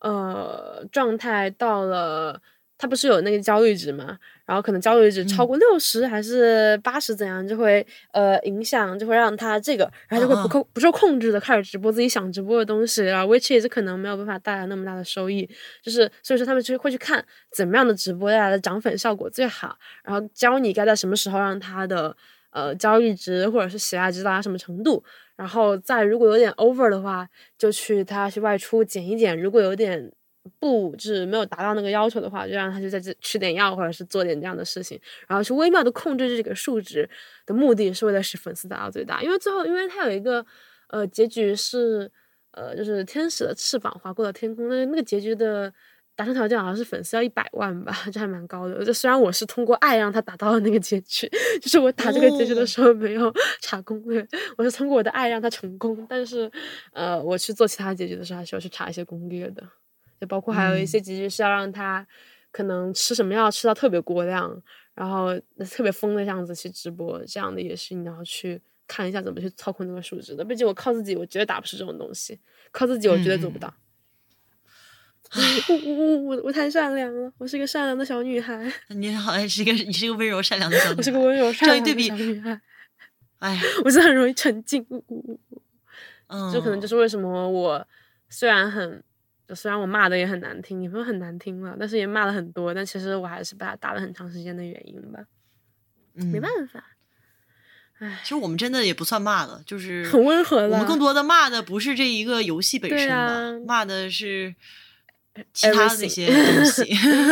[0.05, 2.39] 呃，状态到了，
[2.77, 4.19] 他不是有那个焦虑值嘛？
[4.45, 15.49] 然后可能焦虑值超过六十还是八十怎样，就会呃影响，就会让他这个，然后就会不控不受控制的开始直播自己想直播的东西，然后 which is 可能没有办法带来那么大的收益，
[15.81, 22.15] 就是所以说他们就会去看怎么样的直播带来的涨粉效果最好，然后教你该在什么时候让他的
[22.55, 25.03] 呃交易值或者是喜爱值达到什么程度。
[25.35, 27.27] 然后再如果有点 over 的话，
[27.57, 30.09] 就去他去外出减一减；如果有点
[30.61, 34.97] 不就是没有达到那个要求的话，就让他就在这吃点药，或者是做点这样的事情，
[35.27, 37.09] 然后去微妙的控制这个数值
[37.45, 39.21] 的目的是为了使粉丝达到最大。
[39.21, 40.45] 因为最后，因为他有一个
[40.87, 42.09] 呃结局是
[42.51, 45.73] 呃就是天使的翅膀划过了天空，那那个结局的。
[46.15, 48.83] 达成条件好像是粉丝要一百万吧，这还蛮高的。
[48.85, 51.29] 就虽然我是通过爱让他达到了那个结局，
[51.61, 54.25] 就是我打这个结局的时候没有查攻略，
[54.57, 56.05] 我是通过我的爱让他成功。
[56.09, 56.49] 但是，
[56.93, 59.61] 呃，我去做其他结局的时候，还是要去查一些攻略的，
[60.21, 62.07] 就包括还有一些结局是要让他
[62.51, 64.61] 可能吃什么药吃到特别过量，
[64.93, 65.37] 然后
[65.69, 70.45] 特别疯的样子去直播，这样的也是你要去看一下怎么去操控那个数值的。
[70.45, 72.39] 毕竟我靠自己，我绝对打不出这种东西，
[72.71, 73.73] 靠自己我绝对做不到。
[75.37, 78.71] 我我我我太善良了，我是一个善良的小女孩。
[78.89, 80.95] 你好像是一个，你是一个温柔善良的小女孩。
[80.97, 82.61] 我是个温柔善良的小女孩。
[83.39, 84.85] 哎，我是很容易沉浸。
[86.27, 87.85] 嗯，这可能就是为什么我
[88.29, 89.03] 虽然很，
[89.53, 95.19] 虽然我骂的也很难听，也不是很难听了，但是也骂了很多，但其实我还是把他打了很长时间的原因吧。
[96.15, 96.83] 嗯，没办法。
[97.99, 100.63] 唉，其实我们真的也不算骂的，就是很温和。
[100.69, 104.55] 我们更多的骂的不是这一个游戏本身吧，骂的是。
[105.53, 106.83] 其他的那些东西，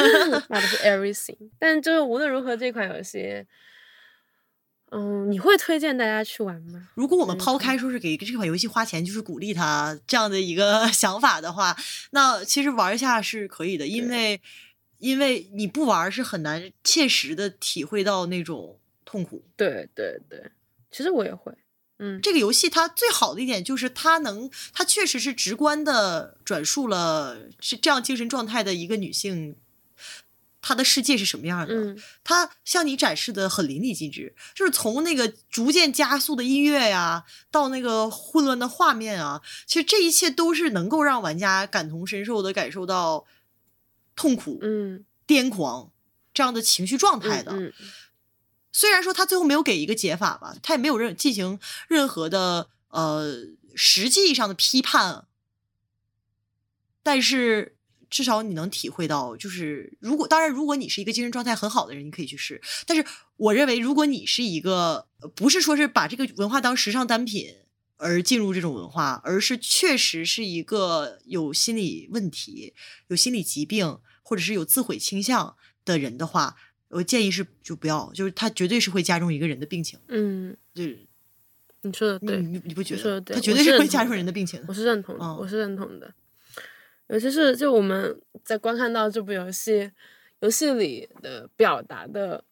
[0.49, 1.37] 那不是 everything。
[1.57, 3.45] 但就是无论如何，这款游戏，
[4.91, 6.89] 嗯，你会推荐大家去玩吗？
[6.95, 11.75] 如果我们抛开说是给这款游戏花钱，就是鼓励他这样的一个 想法的话，
[12.11, 14.39] 那其实玩一下是可以的，因为
[14.99, 19.43] 因为你不玩是很难切实的体会到那种痛苦。
[19.55, 20.51] 对对对，
[20.91, 21.51] 其实我也会。
[21.99, 29.55] 嗯，这个游戏它最好的一点就是它能，它确实是直观的转述了是这样精神状态的一个女性，
[30.61, 31.73] 她的世界是什么样的。
[31.73, 43.25] 嗯，它向你展示的很淋漓尽致，就是从那个逐渐加速的音乐呀，到那个混乱的画面啊，其实这一切都是能够让玩家感同身受的感受到
[44.15, 45.91] 痛苦、嗯，癫狂
[46.33, 47.71] 这样的情绪状态的。
[48.73, 53.31] 虽然说他最后没有给一个解法吧，他也没有任进行任何的呃
[53.75, 55.27] 实际上的批判，
[57.03, 57.77] 但是
[58.09, 62.61] 至少你能体会到，就是如果当然，如果你是一个精神状态很好的人，你可以去试。
[62.87, 63.05] 但是
[63.37, 67.55] 我认为，如果你是一个不是说是把这个文化当时尚单品
[67.97, 72.73] 而进入这种文化，而是确实是一个有心理问题、
[73.07, 75.55] 有心理疾病或者是有自毁倾向
[75.85, 76.55] 的人的话。
[76.93, 79.99] 我建议是就不要，就是它绝对是会加重一个人的病情。
[80.07, 80.99] 嗯，就是
[81.81, 83.19] 你说的对，你你不觉得？
[83.21, 84.63] 它绝对是会加重人的病情。
[84.67, 86.13] 我是认同的，我是认同的。
[87.07, 89.91] 尤其是就我们在观看到这部游戏，
[90.39, 92.43] 游戏里的表达的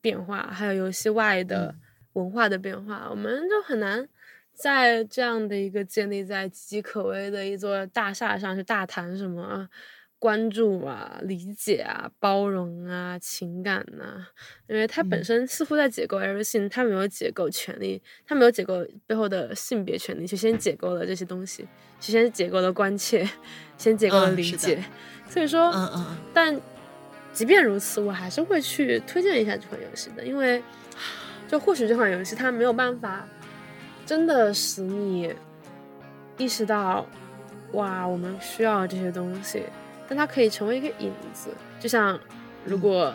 [0.00, 1.74] 变化，还有游戏外的
[2.12, 4.08] 文化的变化，我们就很难
[4.52, 9.68] 在这样的一个建立在岌岌可危的一座大厦上去大谈什么。
[10.24, 14.26] 关注啊，理解啊，包容啊，情感呐，
[14.66, 21.68] 因为它本身似乎在解构 everything，它没有解构权利，它没有解构背后的性别权利，就先解构了这些东西，
[22.00, 23.28] 就先解构了关切，
[23.76, 24.82] 先解构了理解。
[25.28, 26.58] 所以说，嗯嗯，但
[27.34, 30.62] 即便如此，我还是会去推荐一下这款游戏的，因为
[31.46, 33.28] 就或许这款游戏它没有办法
[34.06, 35.34] 真的使你
[36.38, 37.06] 意识到，
[37.72, 39.64] 哇，我们需要这些东西。
[40.08, 41.50] 但它可以成为一个引子，
[41.80, 42.18] 就像
[42.64, 43.12] 如果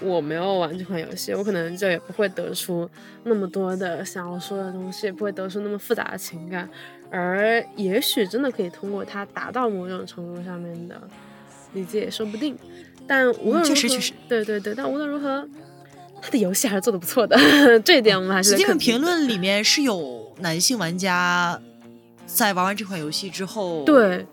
[0.00, 2.88] 我没有玩这款游戏，我可能就也不会得出
[3.22, 6.68] 那么多的想要说的东西，也不会得出那么复杂的情感，
[7.10, 11.00] 而也许真的可以通过它达到某种程度上面的
[11.74, 12.58] 理解，也说不定。
[13.06, 13.98] 但无论如何，
[14.28, 15.46] 对对对，但无论如何，
[16.20, 17.38] 他的游戏还是做的不错的，
[17.84, 18.56] 这一点我们还是。
[18.56, 21.60] 这份评论里面是有男性玩家
[22.26, 24.26] 在玩完这款游戏之后，对。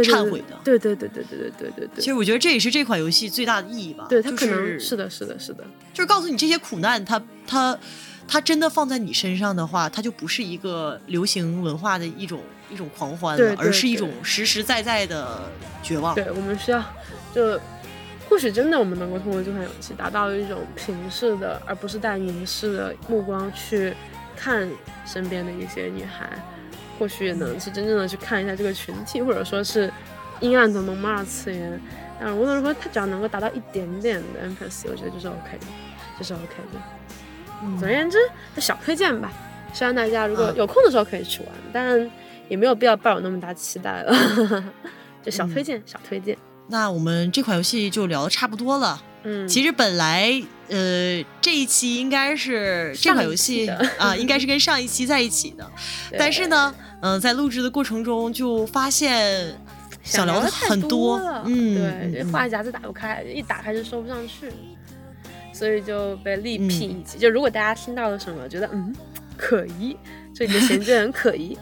[0.00, 0.58] 忏悔的。
[0.64, 1.96] 对对对对对对对对对。
[1.96, 4.06] 其实我觉得这也是这款游戏最大的意义吧。
[4.08, 7.78] 对，它可能是是的，是的，是的，就是告诉你这些苦难，它它
[8.26, 12.40] 它真的放在你身上的话，它就不是一个流行文化的一种
[12.70, 15.42] 一种狂欢了，而是一种实实在在的
[15.82, 16.14] 绝望。
[16.14, 16.82] 对我们需要
[17.34, 17.60] 就。
[18.30, 23.92] 或许真的，我们能够通过这款游戏达到一种平视的，而不是带凝视的目光去
[24.34, 24.66] 看
[25.04, 26.30] 身边的一些女孩。
[27.02, 29.92] 或许也能去真正的去看一下这个群体，或者说是
[30.38, 31.80] 阴暗的蒙马尔次元。
[32.20, 35.66] 但无论如何，它只要能够达到一点点的 empathy，我觉得就是 OK 的，
[36.16, 36.80] 就是 OK 的。
[37.76, 38.18] 总而言之，
[38.58, 39.32] 小推荐吧。
[39.72, 42.08] 希望大家如果有空的时候可以去玩，但
[42.48, 44.64] 也没有必要抱有那么大期待了。
[45.24, 46.38] 就小推荐，小推荐。
[46.68, 49.02] 那我们这款游戏就聊的差不多了。
[49.24, 50.40] 嗯，其实本来
[50.72, 53.68] 呃这一期应该是这款游戏
[53.98, 55.70] 啊，应该是跟上一期在一起的。
[56.18, 59.54] 但是呢，嗯，在录制的过程中就发现
[60.02, 64.50] 想聊的很多，嗯，对，话匣子打不开，一打开就收不上去，
[65.52, 67.18] 所以就被力辟一集。
[67.18, 68.94] 就如果大家听到了什么，觉得嗯
[69.36, 69.96] 可疑，
[70.34, 71.56] 这里的衔接很可疑。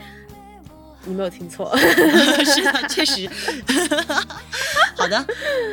[1.05, 3.29] 你没有听错， 是的，确实。
[4.95, 5.27] 好的，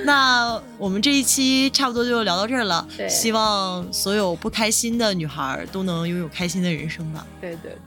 [0.05, 2.87] 那我们这一期差不多就聊到这儿了。
[3.09, 7.27] 希望所有不开心的女孩都能拥有开心的人生吧。
[7.41, 7.77] 对对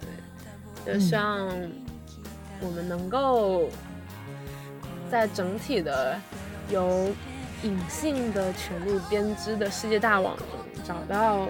[0.85, 1.49] 对，就希望
[2.61, 3.71] 我们能够
[5.11, 6.21] 在整体的
[6.69, 7.11] 由
[7.63, 10.47] 隐性的权力编织的世界大网中，
[10.87, 11.49] 找到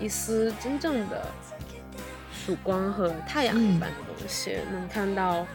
[0.00, 1.26] 一丝真正的。
[2.48, 5.46] 曙光和太阳一般的东西，能看到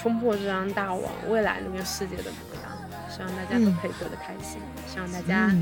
[0.00, 2.70] 冲破这张大网未来那个世界的模样。
[3.10, 5.52] 希望大家都可以过得开心，希望大家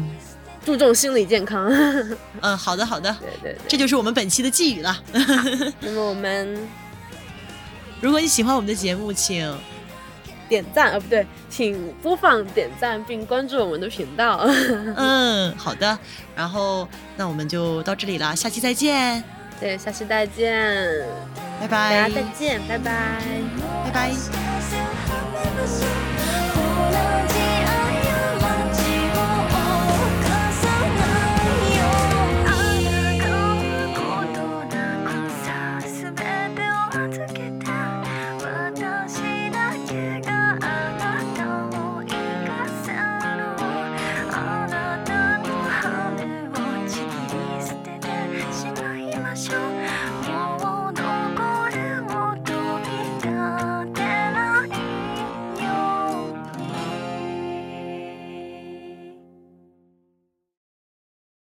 [0.62, 1.66] 注重心理健康。
[2.42, 5.02] 嗯，好的，好的，对对对，这就是我们本期的寄语了。
[5.80, 6.68] 那么我们，
[8.02, 9.50] 如果你喜欢我们的节目，请
[10.46, 14.46] 点赞，啊，不对，请播放、点赞并关注我们的频道。
[14.94, 15.98] 嗯，好的，
[16.36, 19.24] 然后那我们就到这里了，下期再见。
[19.58, 21.04] 对，下期再见，
[21.60, 22.92] 拜拜，大家再见，拜拜，
[23.84, 24.10] 拜拜。